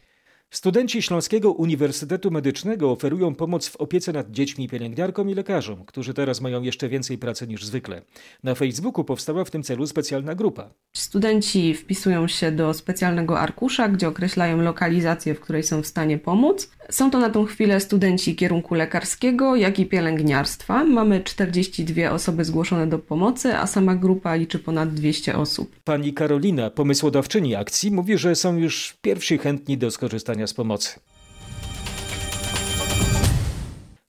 Studenci 0.51 1.03
Śląskiego 1.03 1.53
Uniwersytetu 1.53 2.31
Medycznego 2.31 2.91
oferują 2.91 3.35
pomoc 3.35 3.69
w 3.69 3.77
opiece 3.77 4.13
nad 4.13 4.31
dziećmi 4.31 4.69
pielęgniarkom 4.69 5.31
i 5.31 5.35
lekarzom, 5.35 5.85
którzy 5.85 6.15
teraz 6.15 6.41
mają 6.41 6.63
jeszcze 6.63 6.89
więcej 6.89 7.19
pracy 7.19 7.47
niż 7.47 7.65
zwykle. 7.65 8.03
Na 8.43 8.55
Facebooku 8.55 9.05
powstała 9.05 9.45
w 9.45 9.51
tym 9.51 9.63
celu 9.63 9.87
specjalna 9.87 10.35
grupa. 10.35 10.71
Studenci 10.93 11.75
wpisują 11.75 12.29
się 12.29 12.53
do 12.53 12.75
specjalnego 12.75 13.41
arkusza, 13.41 13.89
gdzie 13.89 14.09
określają 14.09 14.63
lokalizację, 14.63 15.35
w 15.35 15.41
której 15.41 15.63
są 15.63 15.83
w 15.83 15.87
stanie 15.87 16.19
pomóc. 16.19 16.71
Są 16.91 17.11
to 17.11 17.19
na 17.19 17.31
tą 17.31 17.45
chwilę 17.45 17.81
studenci 17.81 18.37
kierunku 18.37 18.75
lekarskiego, 18.75 19.57
jak 19.57 19.79
i 19.79 19.87
pielęgniarstwa. 19.87 20.85
Mamy 20.85 21.21
42 21.25 22.11
osoby 22.11 22.45
zgłoszone 22.45 22.87
do 22.87 22.99
pomocy, 22.99 23.57
a 23.57 23.67
sama 23.67 23.95
grupa 23.95 24.35
liczy 24.35 24.59
ponad 24.59 24.95
200 24.95 25.37
osób. 25.37 25.77
Pani 25.85 26.13
Karolina, 26.13 26.71
pomysłodawczyni 26.71 27.55
akcji, 27.55 27.91
mówi, 27.91 28.19
że 28.19 28.35
są 28.35 28.57
już 28.57 28.97
pierwsi 29.03 29.39
chętni 29.39 29.79
do 29.79 29.91
skorzystania 29.91 30.47
z 30.47 30.55
pomocy. 30.55 31.01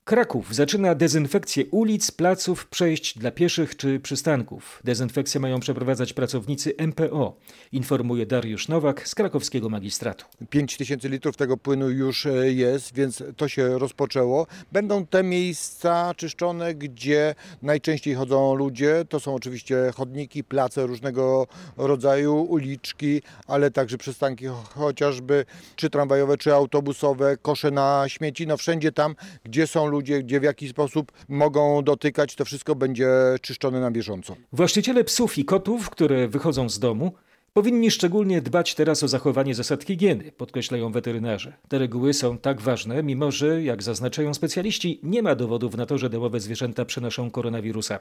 Kraków 0.09 0.55
zaczyna 0.55 0.95
dezynfekcję 0.95 1.65
ulic, 1.71 2.11
placów, 2.11 2.67
przejść 2.67 3.17
dla 3.19 3.31
pieszych 3.31 3.77
czy 3.77 3.99
przystanków. 3.99 4.81
Dezynfekcję 4.83 5.39
mają 5.39 5.59
przeprowadzać 5.59 6.13
pracownicy 6.13 6.73
MPO, 6.87 7.37
informuje 7.71 8.25
Dariusz 8.25 8.67
Nowak 8.67 9.07
z 9.07 9.15
krakowskiego 9.15 9.69
magistratu. 9.69 10.25
5 10.49 10.77
tysięcy 10.77 11.09
litrów 11.09 11.37
tego 11.37 11.57
płynu 11.57 11.89
już 11.89 12.27
jest, 12.43 12.93
więc 12.93 13.23
to 13.37 13.47
się 13.47 13.79
rozpoczęło. 13.79 14.47
Będą 14.71 15.05
te 15.05 15.23
miejsca 15.23 16.13
czyszczone, 16.17 16.75
gdzie 16.75 17.35
najczęściej 17.61 18.15
chodzą 18.15 18.55
ludzie. 18.55 19.05
To 19.09 19.19
są 19.19 19.35
oczywiście 19.35 19.91
chodniki, 19.95 20.43
place 20.43 20.87
różnego 20.87 21.47
rodzaju, 21.77 22.35
uliczki, 22.35 23.21
ale 23.47 23.71
także 23.71 23.97
przystanki 23.97 24.45
chociażby 24.75 25.45
czy 25.75 25.89
tramwajowe, 25.89 26.37
czy 26.37 26.53
autobusowe, 26.53 27.37
kosze 27.37 27.71
na 27.71 28.03
śmieci. 28.07 28.47
No 28.47 28.57
wszędzie 28.57 28.91
tam, 28.91 29.15
gdzie 29.43 29.67
są 29.67 29.85
ludzie, 29.85 29.98
ludzie, 29.99 30.23
gdzie 30.23 30.39
w 30.39 30.43
jakiś 30.43 30.69
sposób 30.69 31.11
mogą 31.29 31.83
dotykać, 31.83 32.35
to 32.35 32.45
wszystko 32.45 32.75
będzie 32.75 33.09
czyszczone 33.41 33.79
na 33.79 33.91
bieżąco. 33.91 34.35
Właściciele 34.53 35.03
psów 35.03 35.37
i 35.37 35.45
kotów, 35.45 35.89
które 35.89 36.27
wychodzą 36.27 36.69
z 36.69 36.79
domu, 36.79 37.11
Powinni 37.59 37.91
szczególnie 37.91 38.41
dbać 38.41 38.75
teraz 38.75 39.03
o 39.03 39.07
zachowanie 39.07 39.55
zasad 39.55 39.83
higieny, 39.83 40.31
podkreślają 40.31 40.91
weterynarze. 40.91 41.53
Te 41.67 41.79
reguły 41.79 42.13
są 42.13 42.37
tak 42.37 42.61
ważne, 42.61 43.03
mimo 43.03 43.31
że, 43.31 43.63
jak 43.63 43.83
zaznaczają 43.83 44.33
specjaliści, 44.33 44.99
nie 45.03 45.21
ma 45.21 45.35
dowodów 45.35 45.77
na 45.77 45.85
to, 45.85 45.97
że 45.97 46.09
domowe 46.09 46.39
zwierzęta 46.39 46.85
przenoszą 46.85 47.31
koronawirusa. 47.31 47.99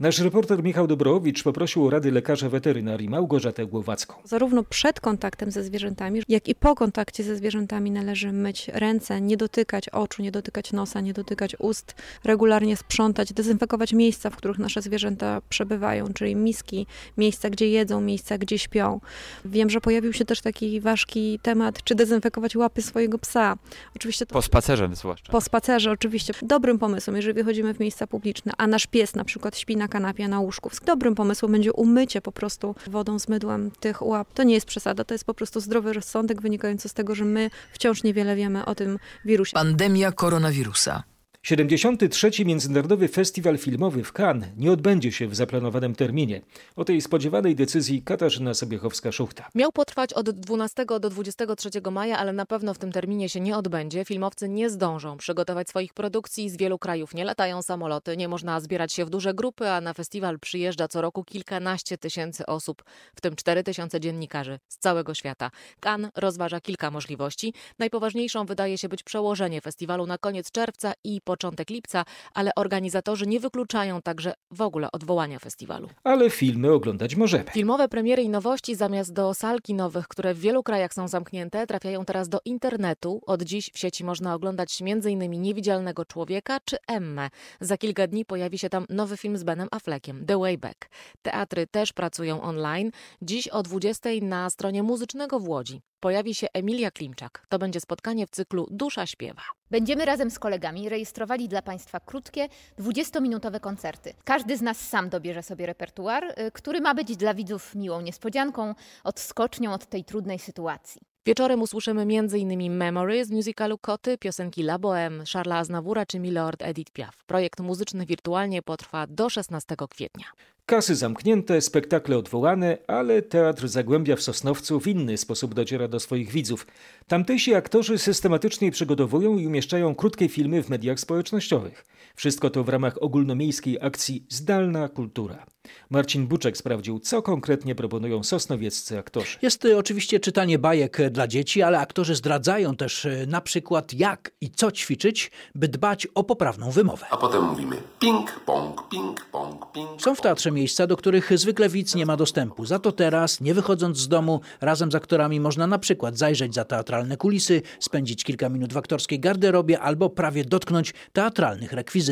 Nasz 0.00 0.18
reporter 0.18 0.62
Michał 0.62 0.86
Dobrowicz 0.86 1.42
poprosił 1.42 1.86
o 1.86 1.90
rady 1.90 2.10
lekarza 2.10 2.48
weterynarii 2.48 3.08
Małgorzatę 3.08 3.66
Głowacką. 3.66 4.14
Zarówno 4.24 4.64
przed 4.64 5.00
kontaktem 5.00 5.50
ze 5.50 5.64
zwierzętami, 5.64 6.22
jak 6.28 6.48
i 6.48 6.54
po 6.54 6.74
kontakcie 6.74 7.24
ze 7.24 7.36
zwierzętami 7.36 7.90
należy 7.90 8.32
myć 8.32 8.68
ręce, 8.74 9.20
nie 9.20 9.36
dotykać 9.36 9.88
oczu, 9.88 10.22
nie 10.22 10.32
dotykać 10.32 10.72
nosa, 10.72 11.00
nie 11.00 11.12
dotykać 11.12 11.56
ust, 11.58 11.94
regularnie 12.24 12.76
sprzątać, 12.76 13.32
dezynfekować 13.32 13.92
miejsca, 13.92 14.30
w 14.30 14.36
których 14.36 14.58
nasze 14.58 14.82
zwierzęta 14.82 15.42
przebywają, 15.48 16.12
czyli 16.14 16.36
miski, 16.36 16.86
miejsca, 17.16 17.50
gdzie 17.50 17.68
jedzą, 17.68 18.00
miejsca, 18.00 18.38
gdzie 18.38 18.58
śpią. 18.58 18.97
Wiem, 19.44 19.70
że 19.70 19.80
pojawił 19.80 20.12
się 20.12 20.24
też 20.24 20.40
taki 20.40 20.80
ważki 20.80 21.38
temat, 21.42 21.84
czy 21.84 21.94
dezynfekować 21.94 22.56
łapy 22.56 22.82
swojego 22.82 23.18
psa. 23.18 23.56
Oczywiście 23.96 24.26
to... 24.26 24.32
Po 24.32 24.42
spacerze 24.42 24.88
zwłaszcza. 24.92 25.32
Po 25.32 25.40
spacerze, 25.40 25.90
oczywiście. 25.90 26.34
Dobrym 26.42 26.78
pomysłem, 26.78 27.16
jeżeli 27.16 27.34
wychodzimy 27.34 27.74
w 27.74 27.80
miejsca 27.80 28.06
publiczne, 28.06 28.52
a 28.58 28.66
nasz 28.66 28.86
pies 28.86 29.14
na 29.14 29.24
przykład 29.24 29.58
śpi 29.58 29.76
na 29.76 29.88
kanapie, 29.88 30.28
na 30.28 30.40
łóżku, 30.40 30.70
dobrym 30.86 31.14
pomysłem 31.14 31.52
będzie 31.52 31.72
umycie 31.72 32.20
po 32.20 32.32
prostu 32.32 32.74
wodą 32.86 33.18
z 33.18 33.28
mydłem 33.28 33.70
tych 33.80 34.02
łap. 34.02 34.32
To 34.34 34.42
nie 34.42 34.54
jest 34.54 34.66
przesada, 34.66 35.04
to 35.04 35.14
jest 35.14 35.24
po 35.24 35.34
prostu 35.34 35.60
zdrowy 35.60 35.92
rozsądek 35.92 36.42
wynikający 36.42 36.88
z 36.88 36.94
tego, 36.94 37.14
że 37.14 37.24
my 37.24 37.50
wciąż 37.72 38.02
niewiele 38.02 38.36
wiemy 38.36 38.64
o 38.64 38.74
tym 38.74 38.98
wirusie. 39.24 39.54
Pandemia 39.54 40.12
koronawirusa. 40.12 41.02
73. 41.42 42.44
Międzynarodowy 42.44 43.08
Festiwal 43.08 43.58
Filmowy 43.58 44.04
w 44.04 44.12
Cannes 44.12 44.48
nie 44.56 44.72
odbędzie 44.72 45.12
się 45.12 45.28
w 45.28 45.34
zaplanowanym 45.34 45.94
terminie. 45.94 46.40
O 46.76 46.84
tej 46.84 47.00
spodziewanej 47.00 47.54
decyzji 47.54 48.02
Katarzyna 48.02 48.52
Sobiechowska-Szuchta. 48.52 49.42
Miał 49.54 49.72
potrwać 49.72 50.12
od 50.12 50.30
12 50.30 50.84
do 51.00 51.10
23 51.10 51.70
maja, 51.90 52.18
ale 52.18 52.32
na 52.32 52.46
pewno 52.46 52.74
w 52.74 52.78
tym 52.78 52.92
terminie 52.92 53.28
się 53.28 53.40
nie 53.40 53.56
odbędzie. 53.56 54.04
Filmowcy 54.04 54.48
nie 54.48 54.70
zdążą 54.70 55.16
przygotować 55.16 55.68
swoich 55.68 55.94
produkcji. 55.94 56.50
Z 56.50 56.56
wielu 56.56 56.78
krajów 56.78 57.14
nie 57.14 57.24
latają 57.24 57.62
samoloty, 57.62 58.16
nie 58.16 58.28
można 58.28 58.60
zbierać 58.60 58.92
się 58.92 59.04
w 59.04 59.10
duże 59.10 59.34
grupy, 59.34 59.68
a 59.70 59.80
na 59.80 59.94
festiwal 59.94 60.38
przyjeżdża 60.38 60.88
co 60.88 61.00
roku 61.00 61.24
kilkanaście 61.24 61.98
tysięcy 61.98 62.46
osób, 62.46 62.84
w 63.14 63.20
tym 63.20 63.36
4 63.36 63.62
tysiące 63.62 64.00
dziennikarzy 64.00 64.58
z 64.68 64.78
całego 64.78 65.14
świata. 65.14 65.50
Cannes 65.80 66.10
rozważa 66.16 66.60
kilka 66.60 66.90
możliwości. 66.90 67.54
Najpoważniejszą 67.78 68.46
wydaje 68.46 68.78
się 68.78 68.88
być 68.88 69.02
przełożenie 69.02 69.60
festiwalu 69.60 70.06
na 70.06 70.18
koniec 70.18 70.50
czerwca 70.50 70.92
i 71.04 71.20
początek 71.28 71.70
lipca, 71.70 72.04
ale 72.34 72.50
organizatorzy 72.56 73.26
nie 73.26 73.40
wykluczają 73.40 74.02
także 74.02 74.34
w 74.50 74.60
ogóle 74.60 74.92
odwołania 74.92 75.38
festiwalu. 75.38 75.88
Ale 76.04 76.30
filmy 76.30 76.72
oglądać 76.72 77.16
możemy. 77.16 77.44
Filmowe 77.50 77.88
premiery 77.88 78.22
i 78.22 78.28
nowości 78.28 78.74
zamiast 78.74 79.12
do 79.12 79.34
sal 79.34 79.60
kinowych, 79.60 80.08
które 80.08 80.34
w 80.34 80.40
wielu 80.40 80.62
krajach 80.62 80.94
są 80.94 81.08
zamknięte, 81.08 81.66
trafiają 81.66 82.04
teraz 82.04 82.28
do 82.28 82.38
internetu. 82.44 83.20
Od 83.26 83.42
dziś 83.42 83.70
w 83.74 83.78
sieci 83.78 84.04
można 84.04 84.34
oglądać 84.34 84.82
m.in. 84.82 85.42
Niewidzialnego 85.42 86.04
Człowieka 86.04 86.58
czy 86.64 86.76
Emmę. 86.88 87.30
Za 87.60 87.76
kilka 87.76 88.06
dni 88.06 88.24
pojawi 88.24 88.58
się 88.58 88.68
tam 88.68 88.86
nowy 88.88 89.16
film 89.16 89.36
z 89.36 89.44
Benem 89.44 89.68
Affleckiem, 89.70 90.26
The 90.26 90.38
Way 90.38 90.58
Back. 90.58 90.90
Teatry 91.22 91.66
też 91.66 91.92
pracują 91.92 92.42
online. 92.42 92.90
Dziś 93.22 93.48
o 93.48 93.62
20 93.62 94.10
na 94.22 94.50
stronie 94.50 94.82
muzycznego 94.82 95.40
w 95.40 95.48
Łodzi 95.48 95.80
pojawi 96.00 96.34
się 96.34 96.46
Emilia 96.52 96.90
Klimczak. 96.90 97.46
To 97.48 97.58
będzie 97.58 97.80
spotkanie 97.80 98.26
w 98.26 98.30
cyklu 98.30 98.66
Dusza 98.70 99.06
śpiewa. 99.06 99.42
Będziemy 99.70 100.04
razem 100.04 100.30
z 100.30 100.38
kolegami 100.38 100.88
rejestrowali 100.88 101.48
dla 101.48 101.62
Państwa 101.62 102.00
krótkie, 102.00 102.48
20-minutowe 102.78 103.60
koncerty. 103.60 104.14
Każdy 104.24 104.56
z 104.56 104.62
nas 104.62 104.88
sam 104.88 105.08
dobierze 105.08 105.42
sobie 105.42 105.66
repertuar, 105.66 106.24
y, 106.24 106.50
który 106.52 106.80
ma 106.80 106.94
być 106.94 107.16
dla 107.16 107.34
widzów 107.34 107.74
miłą 107.74 108.00
niespodzianką, 108.00 108.74
odskocznią 109.04 109.72
od 109.72 109.86
tej 109.86 110.04
trudnej 110.04 110.38
sytuacji. 110.38 111.00
Wieczorem 111.28 111.62
usłyszymy 111.62 112.02
m.in. 112.02 112.76
Memory 112.76 113.24
z 113.24 113.30
musicalu 113.30 113.78
Koty, 113.78 114.18
piosenki 114.18 114.62
La 114.62 114.78
Bohème, 114.78 115.32
Charlesa 115.32 115.58
Aznavoura 115.58 116.06
czy 116.06 116.18
Milord 116.18 116.62
Edith 116.62 116.92
Piaf. 116.92 117.24
Projekt 117.26 117.60
muzyczny 117.60 118.06
wirtualnie 118.06 118.62
potrwa 118.62 119.06
do 119.06 119.30
16 119.30 119.76
kwietnia. 119.90 120.24
Kasy 120.66 120.94
zamknięte, 120.94 121.60
spektakle 121.60 122.18
odwołane, 122.18 122.78
ale 122.86 123.22
Teatr 123.22 123.68
Zagłębia 123.68 124.16
w 124.16 124.22
Sosnowcu 124.22 124.80
w 124.80 124.86
inny 124.86 125.16
sposób 125.18 125.54
dociera 125.54 125.88
do 125.88 126.00
swoich 126.00 126.30
widzów. 126.30 126.66
Tamtejsi 127.06 127.54
aktorzy 127.54 127.98
systematycznie 127.98 128.70
przygotowują 128.70 129.38
i 129.38 129.46
umieszczają 129.46 129.94
krótkie 129.94 130.28
filmy 130.28 130.62
w 130.62 130.68
mediach 130.68 131.00
społecznościowych. 131.00 131.84
Wszystko 132.18 132.50
to 132.50 132.64
w 132.64 132.68
ramach 132.68 133.02
ogólnomiejskiej 133.02 133.78
akcji 133.80 134.26
Zdalna 134.28 134.88
Kultura. 134.88 135.46
Marcin 135.90 136.26
Buczek 136.26 136.56
sprawdził, 136.56 136.98
co 136.98 137.22
konkretnie 137.22 137.74
proponują 137.74 138.22
sosnowieccy 138.22 138.98
aktorzy. 138.98 139.38
Jest 139.42 139.64
y, 139.64 139.78
oczywiście 139.78 140.20
czytanie 140.20 140.58
bajek 140.58 141.00
y, 141.00 141.10
dla 141.10 141.26
dzieci, 141.26 141.62
ale 141.62 141.78
aktorzy 141.78 142.14
zdradzają 142.14 142.76
też 142.76 143.04
y, 143.04 143.26
na 143.28 143.40
przykład 143.40 143.94
jak 143.94 144.30
i 144.40 144.50
co 144.50 144.72
ćwiczyć, 144.72 145.30
by 145.54 145.68
dbać 145.68 146.06
o 146.14 146.24
poprawną 146.24 146.70
wymowę. 146.70 147.06
A 147.10 147.16
potem 147.16 147.44
mówimy 147.44 147.76
ping, 148.00 148.40
pong, 148.46 148.88
ping, 148.88 149.26
pong, 149.32 149.72
ping. 149.72 150.02
Są 150.02 150.14
w 150.14 150.20
teatrze 150.20 150.50
miejsca, 150.50 150.86
do 150.86 150.96
których 150.96 151.38
zwykle 151.38 151.68
widz 151.68 151.94
nie 151.94 152.06
ma 152.06 152.16
dostępu. 152.16 152.66
Za 152.66 152.78
to 152.78 152.92
teraz, 152.92 153.40
nie 153.40 153.54
wychodząc 153.54 153.98
z 153.98 154.08
domu, 154.08 154.40
razem 154.60 154.92
z 154.92 154.94
aktorami 154.94 155.40
można 155.40 155.66
na 155.66 155.78
przykład 155.78 156.18
zajrzeć 156.18 156.54
za 156.54 156.64
teatralne 156.64 157.16
kulisy, 157.16 157.62
spędzić 157.80 158.24
kilka 158.24 158.48
minut 158.48 158.72
w 158.72 158.76
aktorskiej 158.76 159.20
garderobie 159.20 159.80
albo 159.80 160.10
prawie 160.10 160.44
dotknąć 160.44 160.94
teatralnych 161.12 161.72
rekwizytów. 161.72 162.07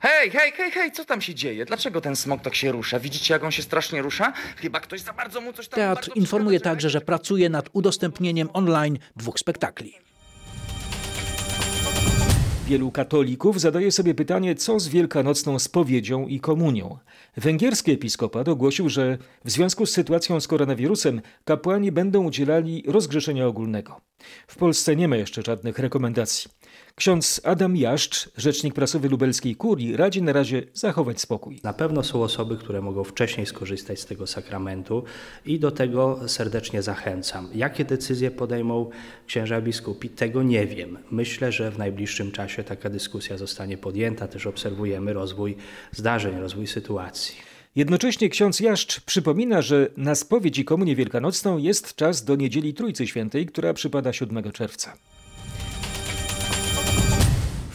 Hej, 0.00 0.30
hej, 0.30 0.52
hej, 0.52 0.70
hej, 0.70 0.92
co 0.92 1.04
tam 1.04 1.20
się 1.20 1.34
dzieje? 1.34 1.64
Dlaczego 1.64 2.00
ten 2.00 2.16
smok 2.16 2.42
tak 2.42 2.54
się 2.54 2.72
rusza? 2.72 3.00
Widzicie, 3.00 3.34
jak 3.34 3.44
on 3.44 3.50
się 3.50 3.62
strasznie 3.62 4.02
rusza? 4.02 4.32
Chyba 4.56 4.80
ktoś 4.80 5.00
za 5.00 5.12
bardzo 5.12 5.40
mu 5.40 5.52
coś 5.52 5.68
tam... 5.68 5.76
Teatr 5.76 6.08
bardzo 6.08 6.20
informuje 6.20 6.60
także, 6.60 6.90
że 6.90 7.00
pracuje 7.00 7.48
nad 7.48 7.68
udostępnieniem 7.72 8.48
online 8.52 8.98
dwóch 9.16 9.38
spektakli. 9.38 9.94
Wielu 12.68 12.90
katolików 12.90 13.60
zadaje 13.60 13.92
sobie 13.92 14.14
pytanie, 14.14 14.54
co 14.54 14.80
z 14.80 14.88
wielkanocną 14.88 15.58
spowiedzią 15.58 16.26
i 16.26 16.40
komunią. 16.40 16.98
Węgierski 17.36 17.92
episkopat 17.92 18.48
ogłosił, 18.48 18.88
że 18.88 19.18
w 19.44 19.50
związku 19.50 19.86
z 19.86 19.92
sytuacją 19.92 20.40
z 20.40 20.48
koronawirusem 20.48 21.20
kapłani 21.44 21.92
będą 21.92 22.24
udzielali 22.24 22.84
rozgrzeszenia 22.86 23.46
ogólnego. 23.46 24.00
W 24.46 24.56
Polsce 24.56 24.96
nie 24.96 25.08
ma 25.08 25.16
jeszcze 25.16 25.42
żadnych 25.42 25.78
rekomendacji. 25.78 26.50
Ksiądz 26.98 27.40
Adam 27.44 27.76
Jaszcz, 27.76 28.28
rzecznik 28.36 28.74
prasowy 28.74 29.08
lubelskiej 29.08 29.56
kurii, 29.56 29.96
radzi 29.96 30.22
na 30.22 30.32
razie 30.32 30.62
zachować 30.74 31.20
spokój. 31.20 31.60
Na 31.64 31.72
pewno 31.72 32.02
są 32.02 32.22
osoby, 32.22 32.56
które 32.56 32.80
mogą 32.80 33.04
wcześniej 33.04 33.46
skorzystać 33.46 34.00
z 34.00 34.06
tego 34.06 34.26
sakramentu 34.26 35.04
i 35.46 35.58
do 35.58 35.70
tego 35.70 36.20
serdecznie 36.28 36.82
zachęcam. 36.82 37.48
Jakie 37.54 37.84
decyzje 37.84 38.30
podejmą 38.30 38.90
księża 39.26 39.60
biskupi, 39.60 40.08
tego 40.08 40.42
nie 40.42 40.66
wiem. 40.66 40.98
Myślę, 41.10 41.52
że 41.52 41.70
w 41.70 41.78
najbliższym 41.78 42.32
czasie 42.32 42.64
taka 42.64 42.90
dyskusja 42.90 43.36
zostanie 43.38 43.78
podjęta. 43.78 44.28
Też 44.28 44.46
obserwujemy 44.46 45.12
rozwój 45.12 45.56
zdarzeń, 45.92 46.40
rozwój 46.40 46.66
sytuacji. 46.66 47.34
Jednocześnie 47.76 48.28
ksiądz 48.28 48.60
Jaszcz 48.60 49.00
przypomina, 49.00 49.62
że 49.62 49.88
na 49.96 50.14
spowiedź 50.14 50.58
i 50.58 50.64
komunię 50.64 50.96
wielkanocną 50.96 51.58
jest 51.58 51.94
czas 51.94 52.24
do 52.24 52.36
niedzieli 52.36 52.74
Trójcy 52.74 53.06
Świętej, 53.06 53.46
która 53.46 53.74
przypada 53.74 54.12
7 54.12 54.52
czerwca. 54.52 54.96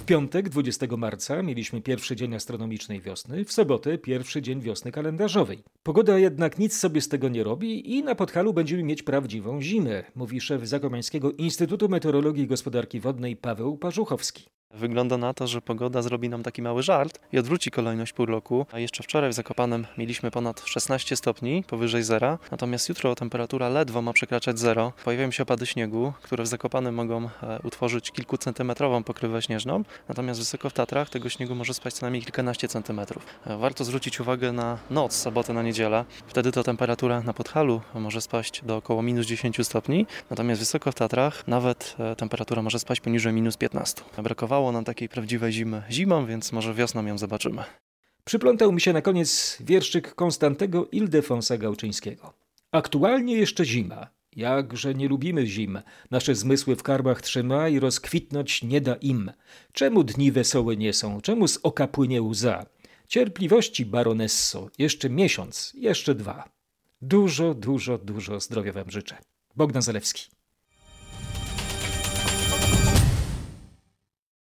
W 0.04 0.06
piątek 0.06 0.50
20 0.50 0.88
marca 0.98 1.44
mieliśmy 1.44 1.82
pierwszy 1.82 2.16
dzień 2.16 2.36
astronomicznej 2.36 3.02
wiosny, 3.02 3.46
w 3.46 3.54
sobotę 3.54 3.98
pierwszy 3.98 4.42
dzień 4.42 4.62
wiosny 4.62 4.92
kalendarzowej. 4.92 5.64
Pogoda 5.84 6.20
jednak 6.20 6.60
nic 6.60 6.78
sobie 6.78 7.02
z 7.02 7.08
tego 7.08 7.30
nie 7.30 7.44
robi 7.44 7.98
i 7.98 8.04
na 8.04 8.16
Podhalu 8.16 8.54
będziemy 8.54 8.84
mieć 8.84 9.04
prawdziwą 9.04 9.62
zimę, 9.62 10.04
mówi 10.16 10.42
szef 10.42 10.68
Zakopiańskiego 10.68 11.32
Instytutu 11.32 11.90
Meteorologii 11.90 12.44
i 12.44 12.48
Gospodarki 12.48 13.00
Wodnej 13.00 13.36
Paweł 13.36 13.78
Parzuchowski. 13.78 14.46
Wygląda 14.74 15.18
na 15.18 15.34
to, 15.34 15.48
że 15.48 15.62
pogoda 15.62 16.02
zrobi 16.02 16.30
nam 16.30 16.44
taki 16.44 16.62
mały 16.62 16.84
żart 16.84 17.20
i 17.34 17.40
odwróci 17.40 17.72
kolejność 17.72 18.14
pół 18.14 18.26
roku. 18.26 18.66
A 18.72 18.80
jeszcze 18.80 19.04
wczoraj 19.04 19.30
w 19.30 19.34
Zakopanem 19.34 19.88
mieliśmy 19.98 20.32
ponad 20.32 20.64
16 20.66 21.16
stopni, 21.16 21.64
powyżej 21.68 22.04
zera, 22.04 22.38
natomiast 22.52 22.90
jutro 22.90 23.16
temperatura 23.16 23.70
ledwo 23.70 24.02
ma 24.02 24.14
przekraczać 24.14 24.60
zero. 24.60 24.94
Pojawiają 25.04 25.32
się 25.32 25.44
opady 25.44 25.66
śniegu, 25.66 26.14
które 26.22 26.44
w 26.44 26.48
Zakopanem 26.48 26.96
mogą 26.96 27.30
e, 27.44 27.60
utworzyć 27.64 28.12
kilkucentymetrową 28.12 29.04
pokrywę 29.04 29.42
śnieżną, 29.42 29.84
natomiast 30.10 30.40
wysoko 30.40 30.70
w 30.70 30.74
Tatrach 30.74 31.10
tego 31.10 31.30
śniegu 31.30 31.56
może 31.56 31.74
spaść 31.74 31.96
co 31.96 32.06
najmniej 32.06 32.24
kilkanaście 32.24 32.68
centymetrów. 32.68 33.26
E, 33.46 33.58
Warto 33.58 33.84
zwrócić 33.84 34.20
uwagę 34.20 34.52
na 34.52 34.78
noc, 34.90 35.16
sobotę 35.16 35.54
na 35.54 35.64
niedzielę. 35.64 36.06
Wtedy 36.28 36.52
to 36.52 36.64
temperatura 36.64 37.22
na 37.22 37.34
Podhalu 37.34 37.82
może 37.96 38.22
spaść 38.22 38.62
do 38.66 38.78
około 38.78 39.02
minus 39.02 39.26
10 39.26 39.58
stopni, 39.64 40.06
natomiast 40.30 40.62
wysoko 40.62 40.92
w 40.92 40.96
Tatrach 40.96 41.48
nawet 41.48 41.96
e, 42.00 42.16
temperatura 42.16 42.62
może 42.62 42.80
spaść 42.80 43.02
poniżej 43.02 43.34
minus 43.34 43.58
15. 43.58 44.02
Brakowało 44.64 44.78
nam 44.80 44.86
takiej 44.86 45.10
prawdziwej 45.10 45.52
zimy 45.52 45.84
zimą, 45.92 46.26
więc 46.26 46.52
może 46.52 46.74
wiosną 46.74 47.06
ją 47.06 47.18
zobaczymy. 47.18 47.64
Przyplątał 48.24 48.72
mi 48.72 48.82
się 48.82 48.94
na 48.94 49.02
koniec 49.02 49.58
wierszyk 49.60 50.16
Konstantego 50.16 50.88
Ildefonsa 50.92 51.58
Gałczyńskiego. 51.58 52.34
Aktualnie 52.72 53.36
jeszcze 53.38 53.66
zima. 53.66 54.08
Jakże 54.36 54.94
nie 54.94 55.08
lubimy 55.08 55.48
zim. 55.48 55.82
Nasze 56.12 56.36
zmysły 56.36 56.76
w 56.76 56.84
karbach 56.84 57.22
trzyma 57.22 57.70
i 57.70 57.80
rozkwitnąć 57.80 58.64
nie 58.64 58.82
da 58.82 58.96
im. 58.96 59.32
Czemu 59.74 60.04
dni 60.04 60.32
wesołe 60.32 60.78
nie 60.78 60.94
są? 60.94 61.22
Czemu 61.22 61.48
z 61.48 61.60
oka 61.64 61.88
płynie 61.88 62.22
łza? 62.22 62.66
Cierpliwości, 63.08 63.86
baronesso. 63.86 64.70
Jeszcze 64.78 65.10
miesiąc, 65.10 65.74
jeszcze 65.76 66.16
dwa. 66.16 66.50
Dużo, 67.02 67.54
dużo, 67.54 67.98
dużo 67.98 68.40
zdrowia 68.40 68.72
wam 68.72 68.92
życzę. 68.92 69.18
Bogdan 69.56 69.82
Zalewski. 69.82 70.33